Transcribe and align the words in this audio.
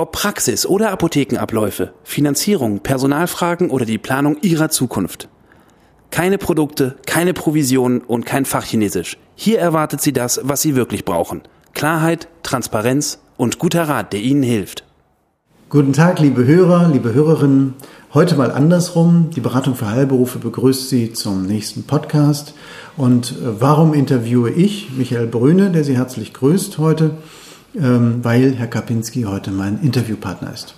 Ob 0.00 0.12
Praxis 0.12 0.64
oder 0.64 0.92
Apothekenabläufe, 0.92 1.92
Finanzierung, 2.04 2.80
Personalfragen 2.80 3.68
oder 3.68 3.84
die 3.84 3.98
Planung 3.98 4.38
Ihrer 4.40 4.70
Zukunft. 4.70 5.28
Keine 6.10 6.38
Produkte, 6.38 6.96
keine 7.04 7.34
Provisionen 7.34 8.00
und 8.00 8.24
kein 8.24 8.46
Fachchinesisch. 8.46 9.18
Hier 9.34 9.58
erwartet 9.58 10.00
Sie 10.00 10.14
das, 10.14 10.40
was 10.42 10.62
Sie 10.62 10.74
wirklich 10.74 11.04
brauchen. 11.04 11.42
Klarheit, 11.74 12.28
Transparenz 12.42 13.18
und 13.36 13.58
guter 13.58 13.90
Rat, 13.90 14.14
der 14.14 14.20
Ihnen 14.20 14.42
hilft. 14.42 14.84
Guten 15.68 15.92
Tag, 15.92 16.18
liebe 16.18 16.46
Hörer, 16.46 16.88
liebe 16.88 17.12
Hörerinnen. 17.12 17.74
Heute 18.14 18.36
mal 18.36 18.52
andersrum. 18.52 19.28
Die 19.36 19.40
Beratung 19.40 19.74
für 19.74 19.90
Heilberufe 19.90 20.38
begrüßt 20.38 20.88
Sie 20.88 21.12
zum 21.12 21.44
nächsten 21.44 21.82
Podcast. 21.82 22.54
Und 22.96 23.32
äh, 23.32 23.60
warum 23.60 23.92
interviewe 23.92 24.48
ich 24.48 24.92
Michael 24.96 25.26
Brüne, 25.26 25.70
der 25.70 25.84
Sie 25.84 25.98
herzlich 25.98 26.32
grüßt 26.32 26.78
heute? 26.78 27.18
Ähm, 27.78 28.18
weil 28.22 28.54
Herr 28.54 28.66
Kapinski 28.66 29.22
heute 29.22 29.52
mein 29.52 29.80
Interviewpartner 29.80 30.52
ist. 30.52 30.74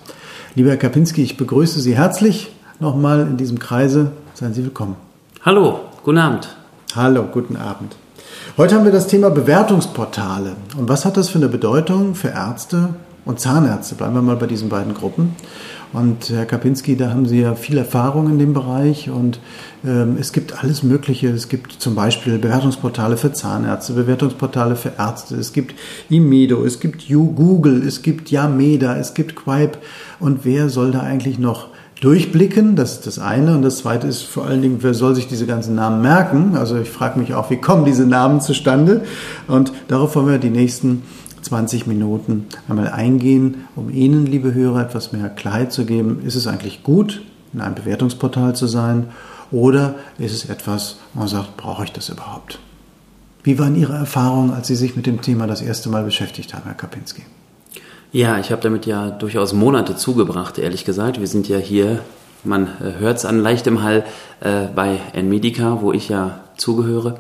Lieber 0.55 0.71
Herr 0.71 0.77
Kapinski, 0.77 1.23
ich 1.23 1.39
begrüße 1.39 1.81
Sie 1.81 1.97
herzlich 1.97 2.53
nochmal 2.81 3.21
in 3.23 3.39
diesem 3.39 3.59
Kreise. 3.59 4.13
Seien 4.35 4.53
Sie 4.53 4.63
willkommen. 4.63 4.97
Hallo, 5.43 5.81
guten 6.05 6.19
Abend. 6.19 6.55
Hallo, 6.95 7.25
guten 7.33 7.57
Abend. 7.57 7.97
Heute 8.59 8.75
haben 8.75 8.85
wir 8.85 8.93
das 8.93 9.07
Thema 9.07 9.31
Bewertungsportale. 9.31 10.57
Und 10.77 10.91
was 10.91 11.07
hat 11.07 11.17
das 11.17 11.31
für 11.31 11.39
eine 11.39 11.49
Bedeutung 11.49 12.15
für 12.15 12.29
Ärzte 12.29 12.91
und 13.25 13.41
Zahnärzte? 13.41 13.95
Bleiben 13.95 14.15
wir 14.15 14.21
mal 14.21 14.37
bei 14.37 14.47
diesen 14.47 14.69
beiden 14.69 14.93
Gruppen. 14.93 15.35
Und 15.93 16.31
Herr 16.31 16.47
Kapinski, 16.47 16.97
da 16.97 17.11
haben 17.11 17.27
Sie 17.27 17.41
ja 17.41 17.55
viel 17.55 17.77
Erfahrung 17.77 18.31
in 18.31 18.39
dem 18.39 18.55
Bereich 18.55 19.11
und 19.11 19.41
ähm, 19.85 20.17
es 20.19 20.33
gibt 20.33 20.63
alles 20.63 20.83
Mögliche. 20.83 21.29
Es 21.29 21.49
gibt 21.49 21.73
zum 21.73 21.95
Beispiel 21.95 22.39
Bewertungsportale 22.39 23.19
für 23.19 23.33
Zahnärzte, 23.33 23.93
Bewertungsportale 23.93 24.77
für 24.77 24.93
Ärzte, 24.97 25.37
es 25.37 25.53
gibt 25.53 25.75
Imedo, 26.09 26.65
es 26.65 26.81
gibt 26.81 27.09
Google, 27.09 27.87
es 27.87 28.01
gibt 28.01 28.31
Yameda, 28.31 28.97
es 28.97 29.13
gibt 29.13 29.37
Quipe. 29.37 29.79
Und 30.19 30.47
wer 30.47 30.71
soll 30.71 30.93
da 30.93 31.01
eigentlich 31.01 31.39
noch 31.39 31.69
durchblicken? 32.01 32.75
Das 32.75 32.93
ist 32.93 33.07
das 33.07 33.19
eine. 33.19 33.55
Und 33.55 33.63
das 33.63 33.79
zweite 33.79 34.07
ist 34.07 34.23
vor 34.23 34.47
allen 34.47 34.63
Dingen, 34.63 34.79
wer 34.81 34.95
soll 34.95 35.15
sich 35.15 35.29
diese 35.29 35.47
ganzen 35.47 35.75
Namen 35.75 36.01
merken? 36.01 36.57
Also 36.57 36.79
ich 36.79 36.91
frage 36.91 37.19
mich 37.19 37.35
auch, 37.35 37.51
wie 37.51 37.59
kommen 37.59 37.85
diese 37.85 38.07
Namen 38.07 38.41
zustande? 38.41 39.03
Und 39.47 39.73
darauf 39.89 40.17
wollen 40.17 40.29
wir 40.29 40.39
die 40.39 40.51
nächsten 40.51 41.03
20 41.43 41.87
Minuten 41.87 42.47
einmal 42.69 42.89
eingehen, 42.89 43.67
um 43.77 43.91
Ihnen, 43.91 44.27
liebe 44.27 44.55
Hörer, 44.55 44.83
etwas 44.83 45.13
mehr 45.13 45.29
Klarheit 45.29 45.73
zu 45.73 45.85
geben. 45.85 46.23
Ist 46.25 46.37
es 46.37 46.47
eigentlich 46.47 46.83
gut, 46.83 47.23
in 47.53 47.61
einem 47.61 47.75
Bewertungsportal 47.75 48.55
zu 48.57 48.67
sein 48.67 49.09
oder 49.51 49.97
ist 50.19 50.33
es 50.33 50.49
etwas, 50.49 50.97
wo 51.13 51.21
man 51.21 51.29
sagt, 51.29 51.57
brauche 51.57 51.85
ich 51.85 51.93
das 51.93 52.09
überhaupt? 52.09 52.59
Wie 53.43 53.59
waren 53.59 53.77
Ihre 53.77 53.95
Erfahrungen, 53.95 54.53
als 54.53 54.69
Sie 54.69 54.77
sich 54.77 54.97
mit 54.97 55.07
dem 55.07 55.21
Thema 55.21 55.47
das 55.47 55.63
erste 55.63 55.89
Mal 55.89 56.05
beschäftigt 56.05 56.55
haben, 56.55 56.65
Herr 56.65 56.75
Kapinski? 56.75 57.23
Ja, 58.13 58.39
ich 58.39 58.53
habe 58.53 58.63
damit 58.63 58.87
ja 58.87 59.11
durchaus 59.11 59.53
Monate 59.53 59.97
zugebracht, 59.97 60.59
ehrlich 60.59 60.85
gesagt. 60.85 61.19
Wir 61.19 61.27
sind 61.27 61.49
ja 61.49 61.59
hier, 61.59 62.01
man 62.45 62.69
hört 62.79 63.19
es 63.19 63.25
an 63.25 63.41
leichtem 63.41 63.83
Hall, 63.83 64.05
äh, 64.41 64.67
bei 64.75 65.01
Nmedica, 65.15 65.79
wo 65.81 65.93
ich 65.93 66.09
ja 66.09 66.41
zugehöre. 66.57 67.19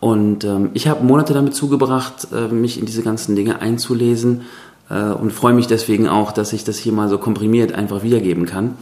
Und 0.00 0.44
ähm, 0.44 0.70
ich 0.74 0.86
habe 0.86 1.04
Monate 1.04 1.34
damit 1.34 1.54
zugebracht, 1.54 2.28
äh, 2.32 2.48
mich 2.48 2.78
in 2.78 2.86
diese 2.86 3.02
ganzen 3.02 3.34
Dinge 3.34 3.60
einzulesen 3.60 4.42
äh, 4.90 5.10
und 5.10 5.32
freue 5.32 5.54
mich 5.54 5.66
deswegen 5.66 6.08
auch, 6.08 6.32
dass 6.32 6.52
ich 6.52 6.64
das 6.64 6.78
hier 6.78 6.92
mal 6.92 7.08
so 7.08 7.18
komprimiert 7.18 7.72
einfach 7.72 8.02
wiedergeben 8.02 8.46
kann. 8.46 8.76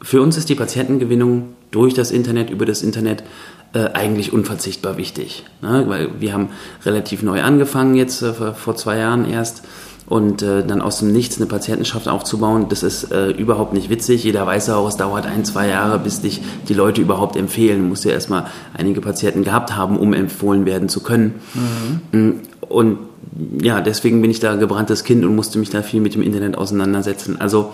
Für 0.00 0.22
uns 0.22 0.36
ist 0.36 0.48
die 0.48 0.54
Patientengewinnung 0.54 1.54
durch 1.70 1.94
das 1.94 2.10
Internet, 2.10 2.50
über 2.50 2.66
das 2.66 2.82
Internet 2.82 3.24
äh, 3.72 3.90
eigentlich 3.94 4.32
unverzichtbar 4.32 4.96
wichtig. 4.96 5.44
Ne? 5.60 5.84
Weil 5.88 6.20
wir 6.20 6.32
haben 6.32 6.50
relativ 6.84 7.22
neu 7.22 7.42
angefangen 7.42 7.96
jetzt, 7.96 8.22
äh, 8.22 8.52
vor 8.52 8.76
zwei 8.76 8.98
Jahren 8.98 9.28
erst 9.28 9.64
und 10.06 10.42
äh, 10.42 10.66
dann 10.66 10.82
aus 10.82 10.98
dem 10.98 11.12
Nichts 11.12 11.38
eine 11.38 11.46
Patientenschaft 11.46 12.08
aufzubauen, 12.08 12.66
das 12.68 12.82
ist 12.82 13.10
äh, 13.10 13.30
überhaupt 13.30 13.72
nicht 13.72 13.88
witzig. 13.88 14.24
Jeder 14.24 14.46
weiß 14.46 14.70
auch, 14.70 14.86
es 14.88 14.96
dauert 14.96 15.26
ein, 15.26 15.44
zwei 15.44 15.68
Jahre, 15.68 15.98
bis 15.98 16.20
dich 16.20 16.42
die 16.68 16.74
Leute 16.74 17.00
überhaupt 17.00 17.36
empfehlen. 17.36 17.82
Du 17.82 17.88
musst 17.88 18.04
ja 18.04 18.12
erstmal 18.12 18.46
einige 18.76 19.00
Patienten 19.00 19.44
gehabt 19.44 19.76
haben, 19.76 19.98
um 19.98 20.12
empfohlen 20.12 20.66
werden 20.66 20.88
zu 20.88 21.02
können. 21.02 21.40
Mhm. 22.12 22.20
Mm, 22.20 22.40
und 22.68 22.98
ja, 23.62 23.80
deswegen 23.80 24.20
bin 24.20 24.30
ich 24.30 24.40
da 24.40 24.56
gebranntes 24.56 25.04
Kind 25.04 25.24
und 25.24 25.34
musste 25.34 25.58
mich 25.58 25.70
da 25.70 25.82
viel 25.82 26.00
mit 26.00 26.14
dem 26.14 26.22
Internet 26.22 26.56
auseinandersetzen. 26.56 27.40
Also 27.40 27.72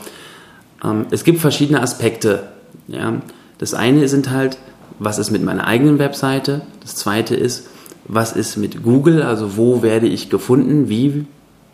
ähm, 0.84 1.06
es 1.10 1.24
gibt 1.24 1.40
verschiedene 1.40 1.82
Aspekte. 1.82 2.44
Ja. 2.86 3.14
Das 3.58 3.74
eine 3.74 4.08
sind 4.08 4.30
halt, 4.30 4.56
was 4.98 5.18
ist 5.18 5.30
mit 5.30 5.42
meiner 5.44 5.66
eigenen 5.66 5.98
Webseite? 5.98 6.62
Das 6.80 6.94
zweite 6.94 7.34
ist, 7.34 7.66
was 8.06 8.32
ist 8.32 8.56
mit 8.56 8.82
Google? 8.82 9.22
Also 9.22 9.56
wo 9.56 9.82
werde 9.82 10.06
ich 10.06 10.30
gefunden? 10.30 10.88
Wie 10.88 11.26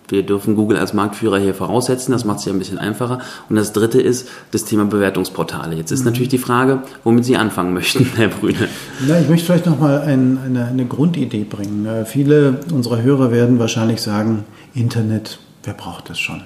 wir 0.09 0.23
dürfen 0.23 0.57
Google 0.57 0.77
als 0.77 0.95
Marktführer 0.95 1.39
hier 1.39 1.55
voraussetzen, 1.55 2.13
das 2.13 2.25
macht 2.25 2.41
es 2.41 2.45
ja 2.45 2.53
ein 2.53 2.59
bisschen 2.59 2.79
einfacher. 2.79 3.21
Und 3.49 3.57
das 3.57 3.73
dritte 3.73 4.01
ist 4.01 4.29
das 4.53 4.65
Thema 4.65 4.85
Bewertungsportale. 4.85 5.77
Jetzt 5.77 5.91
ist 5.91 6.01
mhm. 6.01 6.07
natürlich 6.07 6.29
die 6.29 6.39
Frage, 6.39 6.83
womit 7.05 7.25
Sie 7.25 7.37
anfangen 7.37 7.75
möchten, 7.75 8.05
Herr 8.17 8.29
Brüne. 8.29 8.69
Na, 9.07 9.19
ich 9.21 9.29
möchte 9.29 9.47
vielleicht 9.47 9.67
nochmal 9.67 10.03
ein, 10.03 10.39
eine, 10.45 10.67
eine 10.67 10.87
Grundidee 10.87 11.45
bringen. 11.45 11.87
Äh, 11.87 12.05
viele 12.05 12.61
unserer 12.73 13.03
Hörer 13.03 13.31
werden 13.33 13.59
wahrscheinlich 13.59 14.01
sagen, 14.01 14.45
Internet, 14.75 15.39
wer 15.65 15.75
braucht 15.75 16.11
das 16.11 16.19
schon? 16.19 16.43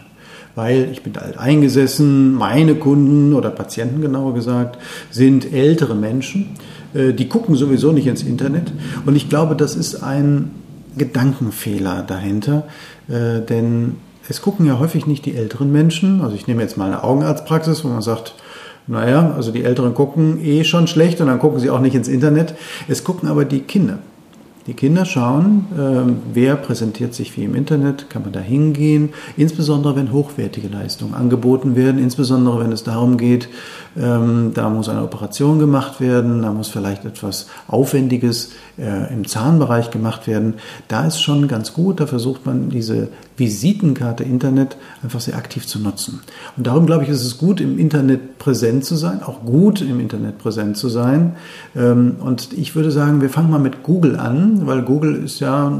Weil 0.55 0.89
ich 0.91 1.03
bin 1.03 1.17
alt 1.17 1.39
eingesessen, 1.39 2.35
meine 2.35 2.75
Kunden 2.75 3.35
oder 3.35 3.51
Patienten 3.51 4.01
genauer 4.01 4.35
gesagt, 4.35 4.79
sind 5.11 5.53
ältere 5.53 5.95
Menschen, 5.95 6.57
äh, 6.95 7.13
die 7.13 7.29
gucken 7.29 7.55
sowieso 7.55 7.93
nicht 7.93 8.07
ins 8.07 8.23
Internet. 8.23 8.73
Und 9.07 9.17
ich 9.17 9.29
glaube, 9.29 9.55
das 9.55 9.77
ist 9.77 10.03
ein 10.03 10.51
Gedankenfehler 10.97 12.03
dahinter, 12.03 12.65
äh, 13.11 13.41
denn 13.41 13.97
es 14.29 14.41
gucken 14.43 14.67
ja 14.67 14.79
häufig 14.79 15.07
nicht 15.07 15.27
die 15.27 15.37
älteren 15.37 15.73
Menschen. 15.73 16.23
Also 16.23 16.37
ich 16.37 16.47
nehme 16.47 16.63
jetzt 16.63 16.77
mal 16.77 16.87
eine 16.87 17.03
Augenarztpraxis, 17.03 17.85
wo 17.85 17.89
man 17.89 18.03
sagt, 18.03 18.35
naja, 18.87 19.33
also 19.37 19.53
die 19.53 19.65
Älteren 19.65 19.95
gucken 19.95 20.43
eh 20.45 20.65
schon 20.65 20.87
schlecht 20.87 21.21
und 21.21 21.27
dann 21.27 21.39
gucken 21.39 21.59
sie 21.61 21.71
auch 21.71 21.81
nicht 21.81 21.95
ins 21.95 22.09
Internet. 22.09 22.55
Es 22.89 23.05
gucken 23.05 23.29
aber 23.29 23.45
die 23.45 23.61
Kinder. 23.61 23.99
Die 24.71 24.77
Kinder 24.77 25.05
schauen, 25.05 25.67
äh, 25.77 26.13
wer 26.33 26.55
präsentiert 26.55 27.13
sich 27.13 27.37
wie 27.37 27.43
im 27.43 27.57
Internet, 27.57 28.09
kann 28.09 28.23
man 28.23 28.31
da 28.31 28.39
hingehen, 28.39 29.09
insbesondere 29.37 29.97
wenn 29.97 30.13
hochwertige 30.13 30.69
Leistungen 30.69 31.15
angeboten 31.15 31.75
werden, 31.75 32.01
insbesondere 32.01 32.61
wenn 32.61 32.71
es 32.71 32.85
darum 32.85 33.17
geht, 33.17 33.49
ähm, 33.99 34.53
da 34.55 34.71
muss 34.71 34.89
eine 34.89 35.03
Operation 35.03 35.59
gemacht 35.59 36.01
werden, 36.01 36.43
da 36.43 36.53
muss 36.53 36.69
vielleicht 36.69 37.05
etwas 37.05 37.49
Aufwendiges 37.67 38.53
äh, 38.79 39.13
im 39.13 39.27
Zahnbereich 39.27 39.91
gemacht 39.91 40.29
werden. 40.29 40.55
Da 40.87 41.05
ist 41.05 41.21
schon 41.21 41.49
ganz 41.49 41.73
gut, 41.73 41.99
da 41.99 42.07
versucht 42.07 42.47
man 42.47 42.71
diese 42.71 43.09
Visitenkarte 43.41 44.23
Internet 44.23 44.77
einfach 45.03 45.21
sehr 45.21 45.37
aktiv 45.37 45.67
zu 45.67 45.81
nutzen. 45.81 46.21
Und 46.57 46.67
darum 46.67 46.87
glaube 46.87 47.05
ich, 47.05 47.11
ist 47.11 47.25
es 47.25 47.39
gut, 47.39 47.61
im 47.61 47.79
Internet 47.79 48.39
präsent 48.39 48.85
zu 48.85 48.95
sein, 48.95 49.23
auch 49.23 49.41
gut 49.45 49.81
im 49.81 49.99
Internet 49.99 50.39
präsent 50.39 50.77
zu 50.77 50.89
sein. 50.89 51.35
Ähm, 51.75 52.17
und 52.21 52.53
ich 52.53 52.77
würde 52.77 52.91
sagen, 52.91 53.21
wir 53.21 53.31
fangen 53.31 53.51
mal 53.51 53.59
mit 53.59 53.83
Google 53.83 54.17
an, 54.17 54.67
weil 54.67 54.83
Google 54.83 55.17
ist 55.25 55.41
ja 55.41 55.73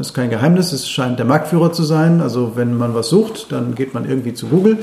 ist 0.00 0.14
kein 0.14 0.30
Geheimnis, 0.30 0.72
es 0.72 0.88
scheint 0.88 1.18
der 1.18 1.26
Marktführer 1.26 1.72
zu 1.72 1.82
sein. 1.82 2.20
Also 2.20 2.52
wenn 2.54 2.76
man 2.76 2.94
was 2.94 3.08
sucht, 3.08 3.52
dann 3.52 3.74
geht 3.74 3.92
man 3.92 4.08
irgendwie 4.08 4.34
zu 4.34 4.46
Google. 4.46 4.78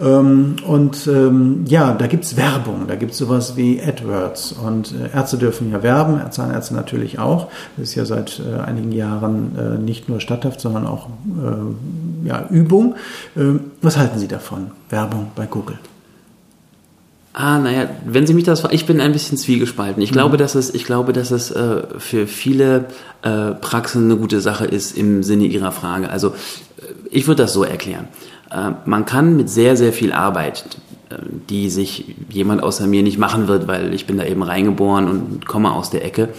Ähm, 0.00 0.56
und 0.66 1.06
ähm, 1.06 1.64
ja, 1.66 1.94
da 1.94 2.06
gibt's 2.06 2.36
Werbung, 2.36 2.86
da 2.86 2.96
gibt's 2.96 3.18
sowas 3.18 3.56
wie 3.56 3.80
AdWords. 3.80 4.52
Und 4.52 4.92
äh, 4.92 5.16
Ärzte 5.16 5.38
dürfen 5.38 5.70
ja 5.70 5.82
werben, 5.82 6.20
Zahnärzte 6.30 6.74
natürlich 6.74 7.18
auch. 7.18 7.48
Das 7.76 7.88
ist 7.88 7.94
ja 7.94 8.04
seit 8.04 8.40
äh, 8.40 8.60
einigen 8.60 8.92
Jahren 8.92 9.56
äh, 9.58 9.78
nicht 9.78 10.08
nur 10.08 10.20
statthaft, 10.20 10.60
sondern 10.60 10.86
auch 10.86 11.08
ja, 12.24 12.46
Übung. 12.50 12.96
Ähm, 13.36 13.60
was 13.82 13.96
halten 13.96 14.18
Sie 14.18 14.28
davon? 14.28 14.70
Werbung 14.90 15.28
bei 15.34 15.46
Google? 15.46 15.78
Ah, 17.32 17.58
naja, 17.58 17.90
wenn 18.06 18.26
Sie 18.26 18.32
mich 18.32 18.44
das 18.44 18.64
ich 18.70 18.86
bin 18.86 19.00
ein 19.00 19.12
bisschen 19.12 19.36
zwiegespalten. 19.36 20.02
Ich 20.02 20.10
mhm. 20.10 20.14
glaube, 20.14 20.36
dass 20.36 20.54
es, 20.54 20.72
ich 20.74 20.84
glaube, 20.84 21.12
dass 21.12 21.30
es 21.30 21.50
äh, 21.50 21.82
für 21.98 22.26
viele 22.26 22.86
äh, 23.22 23.52
Praxen 23.52 24.04
eine 24.04 24.16
gute 24.16 24.40
Sache 24.40 24.64
ist 24.64 24.96
im 24.96 25.22
Sinne 25.22 25.44
Ihrer 25.44 25.72
Frage. 25.72 26.10
Also 26.10 26.34
ich 27.10 27.26
würde 27.26 27.42
das 27.42 27.52
so 27.52 27.64
erklären. 27.64 28.08
Äh, 28.56 28.72
man 28.84 29.04
kann 29.04 29.36
mit 29.36 29.50
sehr, 29.50 29.76
sehr 29.76 29.92
viel 29.92 30.12
Arbeit, 30.12 30.64
äh, 31.10 31.16
die 31.50 31.68
sich 31.70 32.16
jemand 32.30 32.62
außer 32.62 32.86
mir 32.86 33.02
nicht 33.02 33.18
machen 33.18 33.46
wird, 33.46 33.68
weil 33.68 33.94
ich 33.94 34.06
bin 34.06 34.16
da 34.16 34.24
eben 34.24 34.42
reingeboren 34.42 35.08
und 35.08 35.46
komme 35.46 35.72
aus 35.72 35.90
der 35.90 36.04
Ecke, 36.04 36.30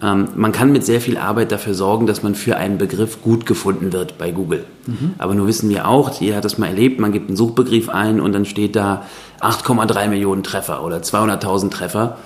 Ähm, 0.00 0.28
man 0.36 0.52
kann 0.52 0.70
mit 0.70 0.84
sehr 0.84 1.00
viel 1.00 1.18
Arbeit 1.18 1.50
dafür 1.50 1.74
sorgen, 1.74 2.06
dass 2.06 2.22
man 2.22 2.34
für 2.34 2.56
einen 2.56 2.78
Begriff 2.78 3.20
gut 3.22 3.46
gefunden 3.46 3.92
wird 3.92 4.16
bei 4.16 4.30
Google. 4.30 4.64
Mhm. 4.86 5.14
Aber 5.18 5.34
nur 5.34 5.46
wissen 5.46 5.68
wir 5.70 5.88
auch, 5.88 6.20
jeder 6.20 6.36
hat 6.36 6.44
das 6.44 6.58
mal 6.58 6.68
erlebt, 6.68 7.00
man 7.00 7.12
gibt 7.12 7.28
einen 7.28 7.36
Suchbegriff 7.36 7.88
ein 7.88 8.20
und 8.20 8.32
dann 8.32 8.44
steht 8.44 8.76
da 8.76 9.02
8,3 9.40 10.08
Millionen 10.08 10.42
Treffer 10.44 10.84
oder 10.84 10.98
200.000 10.98 11.70
Treffer. 11.70 12.18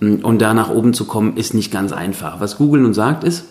Mhm. 0.00 0.24
Und 0.24 0.40
da 0.40 0.54
nach 0.54 0.70
oben 0.70 0.94
zu 0.94 1.04
kommen, 1.04 1.36
ist 1.36 1.52
nicht 1.52 1.72
ganz 1.72 1.92
einfach. 1.92 2.38
Was 2.40 2.58
Google 2.58 2.82
nun 2.82 2.94
sagt 2.94 3.24
ist, 3.24 3.44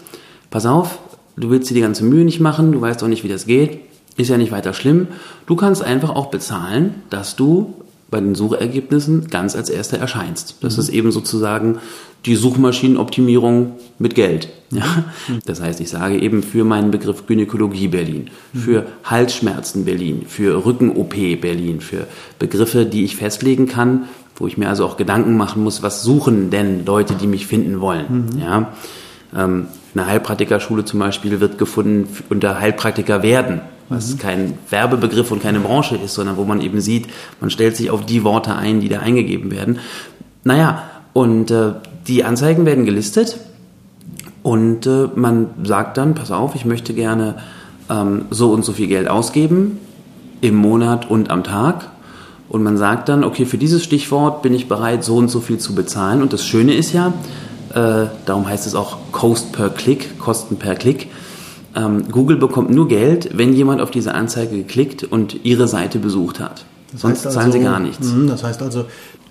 pass 0.50 0.66
auf, 0.66 1.00
du 1.36 1.50
willst 1.50 1.70
dir 1.70 1.76
die 1.76 1.82
ganze 1.82 2.06
Mühe 2.06 2.24
nicht 2.24 2.40
machen, 2.40 2.72
du 2.72 2.80
weißt 2.80 3.04
auch 3.04 3.10
nicht, 3.10 3.24
wie 3.24 3.30
das 3.30 3.46
geht, 3.46 3.82
ist 4.18 4.30
ja 4.30 4.38
nicht 4.38 4.52
weiter 4.52 4.74
schlimm. 4.74 5.08
Du 5.46 5.56
kannst 5.56 5.84
einfach 5.84 6.10
auch 6.10 6.28
bezahlen, 6.28 7.04
dass 7.10 7.36
du 7.36 7.74
bei 8.10 8.20
den 8.20 8.36
Suchergebnissen 8.36 9.28
ganz 9.30 9.56
als 9.56 9.70
erster 9.70 9.98
erscheinst. 9.98 10.58
Das 10.62 10.78
mhm. 10.78 10.80
ist 10.82 10.90
eben 10.90 11.12
sozusagen 11.12 11.80
die 12.26 12.36
Suchmaschinenoptimierung 12.36 13.74
mit 14.00 14.16
Geld. 14.16 14.50
Ja? 14.72 15.04
Das 15.46 15.62
heißt, 15.62 15.80
ich 15.80 15.90
sage 15.90 16.20
eben 16.20 16.42
für 16.44 16.64
meinen 16.64 16.92
Begriff 16.92 17.28
Gynäkologie 17.28 17.88
Berlin, 17.88 18.30
für 18.54 18.86
Halsschmerzen 19.04 19.86
Berlin, 19.86 20.24
für 20.28 20.66
Rücken-OP 20.66 21.16
Berlin, 21.42 21.82
für 21.82 22.08
Begriffe, 22.40 22.86
die 22.86 23.04
ich 23.04 23.16
festlegen 23.16 23.68
kann, 23.68 24.06
wo 24.38 24.48
ich 24.48 24.58
mir 24.58 24.70
also 24.70 24.86
auch 24.86 24.98
Gedanken 24.98 25.38
machen 25.38 25.64
muss, 25.64 25.84
was 25.84 26.04
suchen 26.04 26.50
denn 26.50 26.86
Leute, 26.86 27.14
die 27.16 27.28
mich 27.28 27.48
finden 27.48 27.80
wollen. 27.80 28.30
Mhm. 28.34 28.40
Ja? 28.40 28.74
Ähm, 29.36 29.68
eine 29.94 30.08
Heilpraktikerschule 30.08 30.84
zum 30.84 31.00
Beispiel 31.00 31.40
wird 31.40 31.58
gefunden 31.58 32.08
unter 32.30 32.60
Heilpraktiker 32.60 33.24
werden, 33.24 33.62
was 33.90 34.14
mhm. 34.14 34.18
kein 34.20 34.58
Werbebegriff 34.70 35.32
und 35.32 35.42
keine 35.42 35.60
Branche 35.60 35.96
ist, 35.96 36.16
sondern 36.16 36.38
wo 36.38 36.44
man 36.44 36.62
eben 36.62 36.82
sieht, 36.82 37.08
man 37.40 37.50
stellt 37.50 37.76
sich 37.76 37.92
auf 37.92 38.06
die 38.06 38.24
Worte 38.24 38.56
ein, 38.56 38.82
die 38.82 38.90
da 38.90 39.00
eingegeben 39.00 39.52
werden. 39.52 39.80
Naja, 40.44 40.84
und 41.14 41.52
äh, 41.52 41.74
die 42.08 42.24
Anzeigen 42.24 42.66
werden 42.66 42.86
gelistet 42.86 43.38
und 44.44 44.86
äh, 44.86 45.08
man 45.16 45.50
sagt 45.64 45.98
dann, 45.98 46.14
pass 46.14 46.32
auf, 46.32 46.56
ich 46.56 46.66
möchte 46.66 46.94
gerne 46.94 47.36
ähm, 47.90 48.26
so 48.30 48.52
und 48.52 48.64
so 48.64 48.74
viel 48.74 48.88
Geld 48.88 49.08
ausgeben 49.08 49.80
im 50.42 50.56
Monat 50.56 51.10
und 51.10 51.30
am 51.32 51.44
Tag. 51.44 51.90
Und 52.48 52.62
man 52.62 52.78
sagt 52.78 53.10
dann, 53.10 53.24
okay, 53.24 53.46
für 53.46 53.58
dieses 53.58 53.84
Stichwort 53.84 54.44
bin 54.44 54.54
ich 54.54 54.68
bereit, 54.68 55.04
so 55.04 55.18
und 55.18 55.30
so 55.30 55.40
viel 55.40 55.58
zu 55.58 55.74
bezahlen. 55.74 56.22
Und 56.22 56.32
das 56.32 56.46
Schöne 56.46 56.76
ist 56.76 56.94
ja, 56.94 57.14
äh, 57.74 58.08
darum 58.26 58.48
heißt 58.48 58.68
es 58.68 58.76
auch 58.76 58.98
Cost 59.12 59.52
per 59.52 59.70
Klick, 59.70 60.20
Kosten 60.20 60.58
per 60.58 60.76
Klick. 60.76 61.10
Ähm, 61.76 62.10
Google 62.10 62.38
bekommt 62.38 62.72
nur 62.72 62.88
Geld, 62.88 63.38
wenn 63.38 63.54
jemand 63.54 63.82
auf 63.82 63.92
diese 63.92 64.14
Anzeige 64.14 64.58
geklickt 64.58 65.04
und 65.04 65.46
ihre 65.46 65.68
Seite 65.68 66.00
besucht 66.00 66.40
hat. 66.40 66.66
Das 66.92 67.02
Sonst 67.02 67.22
zahlen 67.24 67.38
also, 67.38 67.52
sie 67.52 67.64
gar 67.64 67.80
nichts. 67.80 68.08
Mhm, 68.12 68.28
das 68.28 68.44
heißt 68.44 68.62
also, 68.62 68.86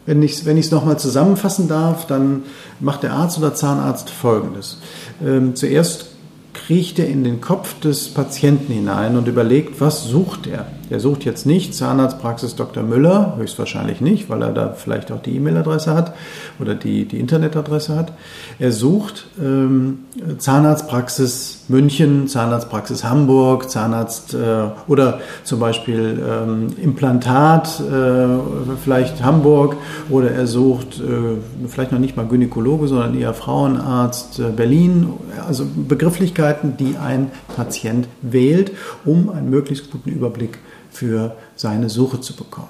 wenn 0.07 0.23
ich 0.23 0.33
es 0.33 0.45
wenn 0.45 0.61
nochmal 0.71 0.99
zusammenfassen 0.99 1.69
darf, 1.69 2.07
dann 2.07 2.43
macht 2.81 3.03
der 3.03 3.15
Arzt 3.15 3.39
oder 3.39 3.55
Zahnarzt 3.55 4.11
Folgendes. 4.11 4.79
Ähm, 5.25 5.57
zuerst 5.57 6.09
kriecht 6.53 6.99
er 6.99 7.09
in 7.09 7.25
den 7.25 7.41
Kopf 7.41 7.81
des 7.81 8.09
Patienten 8.09 8.73
hinein 8.73 9.17
und 9.17 9.27
überlegt, 9.29 9.81
was 9.81 10.05
sucht 10.05 10.47
er. 10.47 10.67
Er 10.91 11.01
sucht 11.01 11.25
jetzt 11.25 11.47
nicht 11.47 11.75
Zahnarztpraxis 11.75 12.57
Dr. 12.57 12.83
Müller, 12.83 13.35
höchstwahrscheinlich 13.37 14.01
nicht, 14.01 14.29
weil 14.29 14.43
er 14.43 14.53
da 14.53 14.73
vielleicht 14.73 15.11
auch 15.13 15.21
die 15.21 15.37
E-Mail-Adresse 15.37 15.95
hat 15.95 16.15
oder 16.61 16.75
die, 16.75 17.07
die 17.07 17.19
Internetadresse 17.19 17.97
hat. 17.97 18.13
Er 18.59 18.73
sucht 18.73 19.27
ähm, 19.41 20.01
Zahnarztpraxis 20.39 21.65
München, 21.69 22.29
Zahnarztpraxis 22.29 23.05
Hamburg, 23.05 23.71
Zahnarzt 23.71 24.35
äh, 24.35 24.39
oder 24.87 25.21
zum 25.45 25.61
Beispiel 25.61 26.23
ähm, 26.23 26.69
Implantat, 26.81 27.81
äh, 27.81 28.77
vielleicht 28.83 29.23
Hamburg 29.23 29.77
oder 30.11 30.31
er 30.31 30.47
sucht 30.47 31.01
äh, 31.01 31.69
vielleicht 31.69 31.93
noch 31.93 31.99
nicht 31.99 32.17
mal 32.17 32.27
Gynäkologe, 32.27 32.89
sondern 32.89 33.19
eher 33.19 33.33
Frauenarzt 33.33 34.39
äh, 34.41 34.51
Berlin. 34.51 35.15
Also 35.47 35.65
Begrifflichkeiten, 35.75 36.77
die 36.77 36.97
ein 36.97 37.31
Patient 37.57 38.09
wählt, 38.21 38.73
um 39.05 39.31
einen 39.31 39.49
möglichst 39.49 39.91
guten 39.91 40.11
Überblick 40.11 40.59
für 40.95 41.37
seine 41.57 41.91
Suche 41.91 42.21
zu 42.21 42.35
bekommen. 42.35 42.69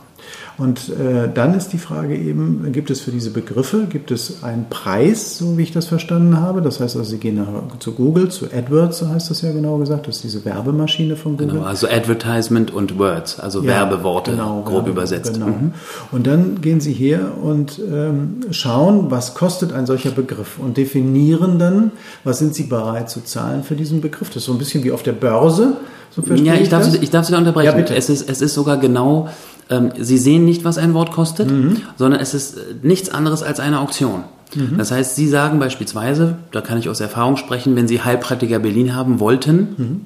Und 0.56 0.88
äh, 0.90 1.28
dann 1.32 1.54
ist 1.54 1.72
die 1.72 1.78
Frage 1.78 2.16
eben, 2.16 2.70
gibt 2.72 2.90
es 2.90 3.00
für 3.00 3.10
diese 3.10 3.30
Begriffe, 3.30 3.86
gibt 3.88 4.12
es 4.12 4.44
einen 4.44 4.66
Preis, 4.70 5.36
so 5.36 5.58
wie 5.58 5.62
ich 5.62 5.72
das 5.72 5.86
verstanden 5.86 6.40
habe? 6.40 6.62
Das 6.62 6.78
heißt 6.78 6.96
also, 6.96 7.10
Sie 7.10 7.18
gehen 7.18 7.36
nach, 7.36 7.78
zu 7.80 7.92
Google, 7.92 8.28
zu 8.28 8.46
AdWords, 8.46 8.98
so 8.98 9.08
heißt 9.08 9.30
das 9.30 9.42
ja 9.42 9.50
genau 9.50 9.78
gesagt, 9.78 10.06
das 10.06 10.16
ist 10.16 10.24
diese 10.24 10.44
Werbemaschine 10.44 11.16
von 11.16 11.36
Google. 11.36 11.54
Genau, 11.56 11.66
also 11.66 11.88
Advertisement 11.88 12.72
und 12.72 12.96
Words, 12.98 13.40
also 13.40 13.62
ja, 13.62 13.68
Werbeworte, 13.68 14.30
genau, 14.30 14.62
grob 14.62 14.74
Werbe, 14.74 14.90
übersetzt. 14.90 15.34
Genau. 15.34 15.46
Mhm. 15.46 15.72
Und 16.12 16.26
dann 16.26 16.60
gehen 16.60 16.80
Sie 16.80 16.92
her 16.92 17.32
und 17.42 17.80
ähm, 17.90 18.40
schauen, 18.50 19.10
was 19.10 19.34
kostet 19.34 19.72
ein 19.72 19.86
solcher 19.86 20.12
Begriff 20.12 20.60
und 20.60 20.76
definieren 20.76 21.58
dann, 21.58 21.90
was 22.22 22.38
sind 22.38 22.54
Sie 22.54 22.64
bereit 22.64 23.10
zu 23.10 23.24
zahlen 23.24 23.64
für 23.64 23.74
diesen 23.74 24.00
Begriff. 24.00 24.28
Das 24.28 24.38
ist 24.38 24.44
so 24.44 24.52
ein 24.52 24.58
bisschen 24.58 24.84
wie 24.84 24.92
auf 24.92 25.02
der 25.02 25.12
Börse. 25.12 25.78
So 26.14 26.22
ja, 26.34 26.54
ich 26.54 26.68
darf, 26.68 26.86
ich 26.94 27.10
darf 27.10 27.26
Sie 27.26 27.32
da 27.32 27.38
unterbrechen. 27.38 27.66
Ja, 27.66 27.72
bitte. 27.72 27.96
Es, 27.96 28.08
ist, 28.08 28.28
es 28.28 28.40
ist 28.40 28.54
sogar 28.54 28.76
genau 28.76 29.28
ähm, 29.70 29.92
Sie 29.98 30.18
sehen 30.18 30.44
nicht, 30.44 30.64
was 30.64 30.78
ein 30.78 30.94
Wort 30.94 31.12
kostet, 31.12 31.50
mhm. 31.50 31.78
sondern 31.96 32.20
es 32.20 32.34
ist 32.34 32.56
äh, 32.56 32.60
nichts 32.82 33.08
anderes 33.08 33.42
als 33.42 33.60
eine 33.60 33.80
Auktion. 33.80 34.24
Mhm. 34.54 34.76
Das 34.76 34.90
heißt, 34.90 35.16
Sie 35.16 35.28
sagen 35.28 35.58
beispielsweise, 35.58 36.36
da 36.52 36.60
kann 36.60 36.78
ich 36.78 36.88
aus 36.88 37.00
Erfahrung 37.00 37.36
sprechen, 37.36 37.76
wenn 37.76 37.88
Sie 37.88 38.02
Heilpraktiker 38.02 38.58
Berlin 38.58 38.94
haben 38.94 39.20
wollten, 39.20 39.74
mhm. 39.76 40.00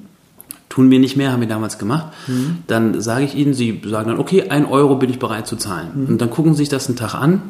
tun 0.69 0.89
wir 0.89 0.99
nicht 0.99 1.17
mehr, 1.17 1.31
haben 1.31 1.41
wir 1.41 1.47
damals 1.47 1.77
gemacht, 1.77 2.07
mhm. 2.27 2.59
dann 2.67 3.01
sage 3.01 3.25
ich 3.25 3.35
Ihnen, 3.35 3.53
Sie 3.53 3.81
sagen 3.85 4.09
dann, 4.09 4.19
okay, 4.19 4.49
ein 4.49 4.65
Euro 4.65 4.95
bin 4.95 5.09
ich 5.09 5.19
bereit 5.19 5.47
zu 5.47 5.55
zahlen. 5.55 5.89
Mhm. 5.93 6.07
Und 6.07 6.21
dann 6.21 6.29
gucken 6.29 6.53
Sie 6.53 6.59
sich 6.59 6.69
das 6.69 6.87
einen 6.87 6.95
Tag 6.95 7.15
an, 7.15 7.41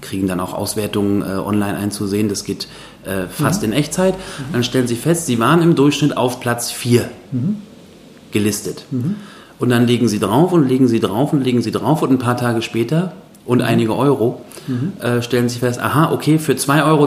kriegen 0.00 0.26
dann 0.28 0.40
auch 0.40 0.54
Auswertungen 0.54 1.22
äh, 1.22 1.36
online 1.36 1.76
einzusehen, 1.76 2.28
das 2.28 2.44
geht 2.44 2.68
äh, 3.04 3.26
fast 3.28 3.62
mhm. 3.62 3.72
in 3.72 3.78
Echtzeit. 3.78 4.14
Dann 4.52 4.64
stellen 4.64 4.86
Sie 4.86 4.96
fest, 4.96 5.26
Sie 5.26 5.38
waren 5.38 5.62
im 5.62 5.74
Durchschnitt 5.74 6.16
auf 6.16 6.40
Platz 6.40 6.70
4 6.70 7.10
gelistet. 8.30 8.84
Und 9.60 9.68
dann 9.68 9.86
legen 9.86 10.08
sie 10.08 10.18
drauf 10.18 10.52
und 10.52 10.66
legen 10.66 10.88
sie 10.88 11.00
drauf 11.00 11.32
und 11.32 11.44
legen 11.44 11.62
sie 11.62 11.70
drauf 11.70 12.02
und 12.02 12.10
ein 12.10 12.18
paar 12.18 12.36
Tage 12.36 12.62
später 12.62 13.12
und 13.44 13.62
einige 13.62 13.94
Euro 13.94 14.40
mhm. 14.66 14.92
äh, 15.00 15.22
stellen 15.22 15.48
sie 15.48 15.58
fest, 15.58 15.80
aha, 15.80 16.12
okay, 16.12 16.38
für 16.38 16.52
2,20 16.52 16.84
Euro 16.86 17.06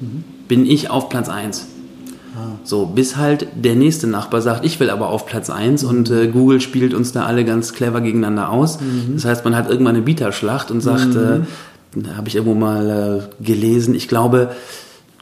mhm. 0.00 0.24
bin 0.46 0.66
ich 0.66 0.90
auf 0.90 1.08
Platz 1.08 1.28
1. 1.28 1.66
Ah. 2.36 2.58
So, 2.64 2.86
bis 2.86 3.16
halt 3.16 3.46
der 3.54 3.74
nächste 3.74 4.06
Nachbar 4.06 4.40
sagt, 4.40 4.64
ich 4.64 4.78
will 4.78 4.90
aber 4.90 5.08
auf 5.08 5.26
Platz 5.26 5.50
1 5.50 5.82
mhm. 5.82 5.88
und 5.88 6.10
äh, 6.10 6.28
Google 6.28 6.60
spielt 6.60 6.94
uns 6.94 7.12
da 7.12 7.24
alle 7.24 7.44
ganz 7.44 7.72
clever 7.72 8.00
gegeneinander 8.00 8.50
aus. 8.50 8.80
Mhm. 8.80 9.14
Das 9.14 9.24
heißt, 9.24 9.44
man 9.44 9.56
hat 9.56 9.68
irgendwann 9.68 9.96
eine 9.96 10.04
Bieterschlacht 10.04 10.70
und 10.70 10.80
sagt, 10.80 11.14
mhm. 11.14 11.46
äh, 12.04 12.08
habe 12.14 12.28
ich 12.28 12.36
irgendwo 12.36 12.54
mal 12.54 13.28
äh, 13.40 13.44
gelesen, 13.44 13.94
ich 13.94 14.08
glaube, 14.08 14.50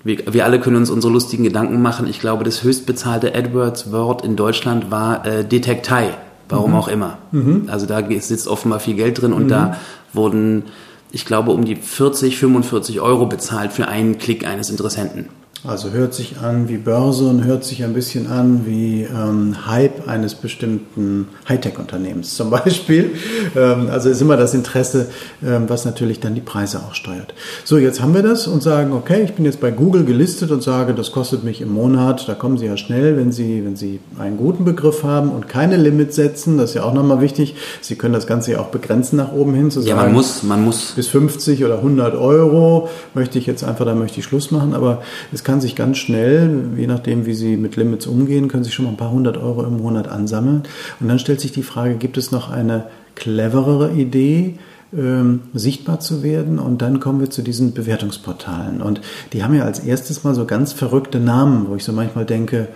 wir, 0.05 0.19
wir, 0.33 0.45
alle 0.45 0.59
können 0.59 0.77
uns 0.77 0.91
unsere 0.91 1.13
lustigen 1.13 1.45
Gedanken 1.45 1.81
machen. 1.81 2.09
Ich 2.09 2.19
glaube, 2.19 2.43
das 2.43 2.65
höchstbezahlte 2.65 3.35
AdWords-Wort 3.35 4.25
in 4.25 4.35
Deutschland 4.35 4.91
war 4.91 5.25
äh, 5.25 5.45
Detektei. 5.45 6.15
Warum 6.49 6.71
mhm. 6.71 6.77
auch 6.77 6.89
immer. 6.89 7.19
Mhm. 7.31 7.69
Also 7.69 7.87
da 7.87 8.03
sitzt 8.21 8.47
offenbar 8.47 8.81
viel 8.81 8.95
Geld 8.95 9.21
drin 9.21 9.33
und 9.33 9.45
mhm. 9.45 9.49
da 9.49 9.77
wurden, 10.13 10.65
ich 11.11 11.25
glaube, 11.25 11.53
um 11.53 11.65
die 11.65 11.77
40, 11.77 12.37
45 12.39 13.01
Euro 13.01 13.27
bezahlt 13.27 13.73
für 13.73 13.89
einen 13.89 14.19
Klick 14.19 14.47
eines 14.47 14.71
Interessenten. 14.71 15.29
Also 15.65 15.91
hört 15.91 16.13
sich 16.13 16.39
an 16.41 16.69
wie 16.69 16.77
Börse 16.77 17.25
und 17.29 17.45
hört 17.45 17.63
sich 17.63 17.85
ein 17.85 17.93
bisschen 17.93 18.27
an 18.27 18.67
wie 18.67 19.03
ähm, 19.03 19.65
Hype 19.69 20.09
eines 20.09 20.35
bestimmten 20.35 21.29
Hightech-Unternehmens 21.49 22.35
zum 22.35 22.51
Beispiel. 22.51 23.13
Ähm, 23.55 23.89
also 23.89 24.09
ist 24.09 24.21
immer 24.21 24.37
das 24.37 24.55
Interesse, 24.55 25.07
ähm, 25.41 25.69
was 25.69 25.85
natürlich 25.85 26.19
dann 26.19 26.35
die 26.35 26.41
Preise 26.41 26.81
auch 26.81 26.97
steuert. 26.97 27.33
So, 27.63 27.79
jetzt 27.79 28.03
haben 28.03 28.13
wir 28.13 28.25
das 28.25 28.49
und 28.49 28.61
sagen, 28.61 28.93
okay, 28.93 29.23
ich 29.23 29.35
bin 29.35 29.45
jetzt 29.45 29.61
bei 29.61 29.71
Google 29.71 30.05
gelistet 30.05 30.51
und 30.51 30.65
sage, 30.65 30.95
das 30.95 31.13
kostet 31.13 31.45
mich 31.45 31.61
im 31.61 31.73
Monat. 31.73 32.29
Da 32.29 32.35
kommen 32.35 32.59
Sie 32.59 32.67
ja 32.67 32.77
schnell, 32.77 33.17
wenn 33.17 33.31
Sie, 33.31 33.65
wenn 33.65 33.77
Sie 33.77 34.01
einen 34.19 34.39
guten 34.39 34.65
Begriff 34.65 35.05
haben 35.05 35.31
und 35.31 35.49
keine 35.49 35.77
Limits 35.77 36.17
setzen. 36.17 36.59
Das 36.59 36.71
ist 36.71 36.75
ja 36.75 36.83
auch 36.83 36.93
nochmal 36.93 37.21
wichtig. 37.21 37.55
Sie 37.81 37.95
können 37.95 38.15
das 38.15 38.27
Ganze 38.27 38.51
ja 38.51 38.59
auch 38.59 38.69
begrenzen 38.69 39.15
nach 39.15 39.31
oben 39.31 39.55
hin 39.55 39.71
zu 39.71 39.81
sagen. 39.81 39.97
Ja, 39.97 40.03
man 40.03 40.13
muss, 40.13 40.43
man 40.43 40.65
muss. 40.65 40.95
Bis 40.97 41.07
50 41.07 41.65
oder 41.65 41.77
100 41.77 42.17
Euro 42.17 42.89
möchte 43.15 43.39
ich 43.39 43.47
jetzt 43.47 43.63
einfach, 43.63 43.85
da 43.85 43.95
möchte 43.95 44.19
ich 44.19 44.25
Schluss 44.25 44.51
machen. 44.51 44.75
Aber 44.75 45.03
es 45.33 45.45
kann 45.45 45.52
kann 45.53 45.61
sich 45.61 45.77
ganz 45.77 45.99
schnell, 45.99 46.71
je 46.79 46.87
nachdem, 46.87 47.27
wie 47.27 47.35
Sie 47.35 47.59
mit 47.59 47.77
Limits 47.77 48.07
umgehen, 48.07 48.49
können 48.49 48.65
sich 48.65 48.73
schon 48.73 48.87
mal 48.87 48.93
ein 48.93 48.97
paar 48.97 49.11
hundert 49.11 49.37
Euro 49.37 49.65
im 49.65 49.77
Monat 49.77 50.09
ansammeln. 50.09 50.63
Und 50.99 51.09
dann 51.09 51.19
stellt 51.19 51.43
sich 51.43 51.53
die 51.53 51.63
Frage, 51.63 51.97
gibt 51.97 52.17
es 52.17 52.33
noch 52.33 52.51
eine 52.51 52.85
cleverere 53.17 53.93
Idee, 53.93 54.55
ähm, 54.97 55.41
sichtbar 55.53 56.01
zu 56.01 56.23
werden. 56.23 56.59
Und 56.59 56.81
dann 56.81 57.01
kommen 57.01 57.21
wir 57.21 57.29
zu 57.29 57.43
diesen 57.43 57.75
Bewertungsportalen. 57.75 58.81
Und 58.81 59.03
die 59.35 59.45
haben 59.45 59.53
ja 59.53 59.65
als 59.65 59.81
erstes 59.81 60.25
mal 60.25 60.35
so 60.35 60.47
ganz 60.47 60.73
verrückte 60.73 61.21
Namen, 61.21 61.67
wo 61.69 61.75
ich 61.77 61.85
so 61.85 61.93
manchmal 61.93 62.25
denke, 62.25 62.69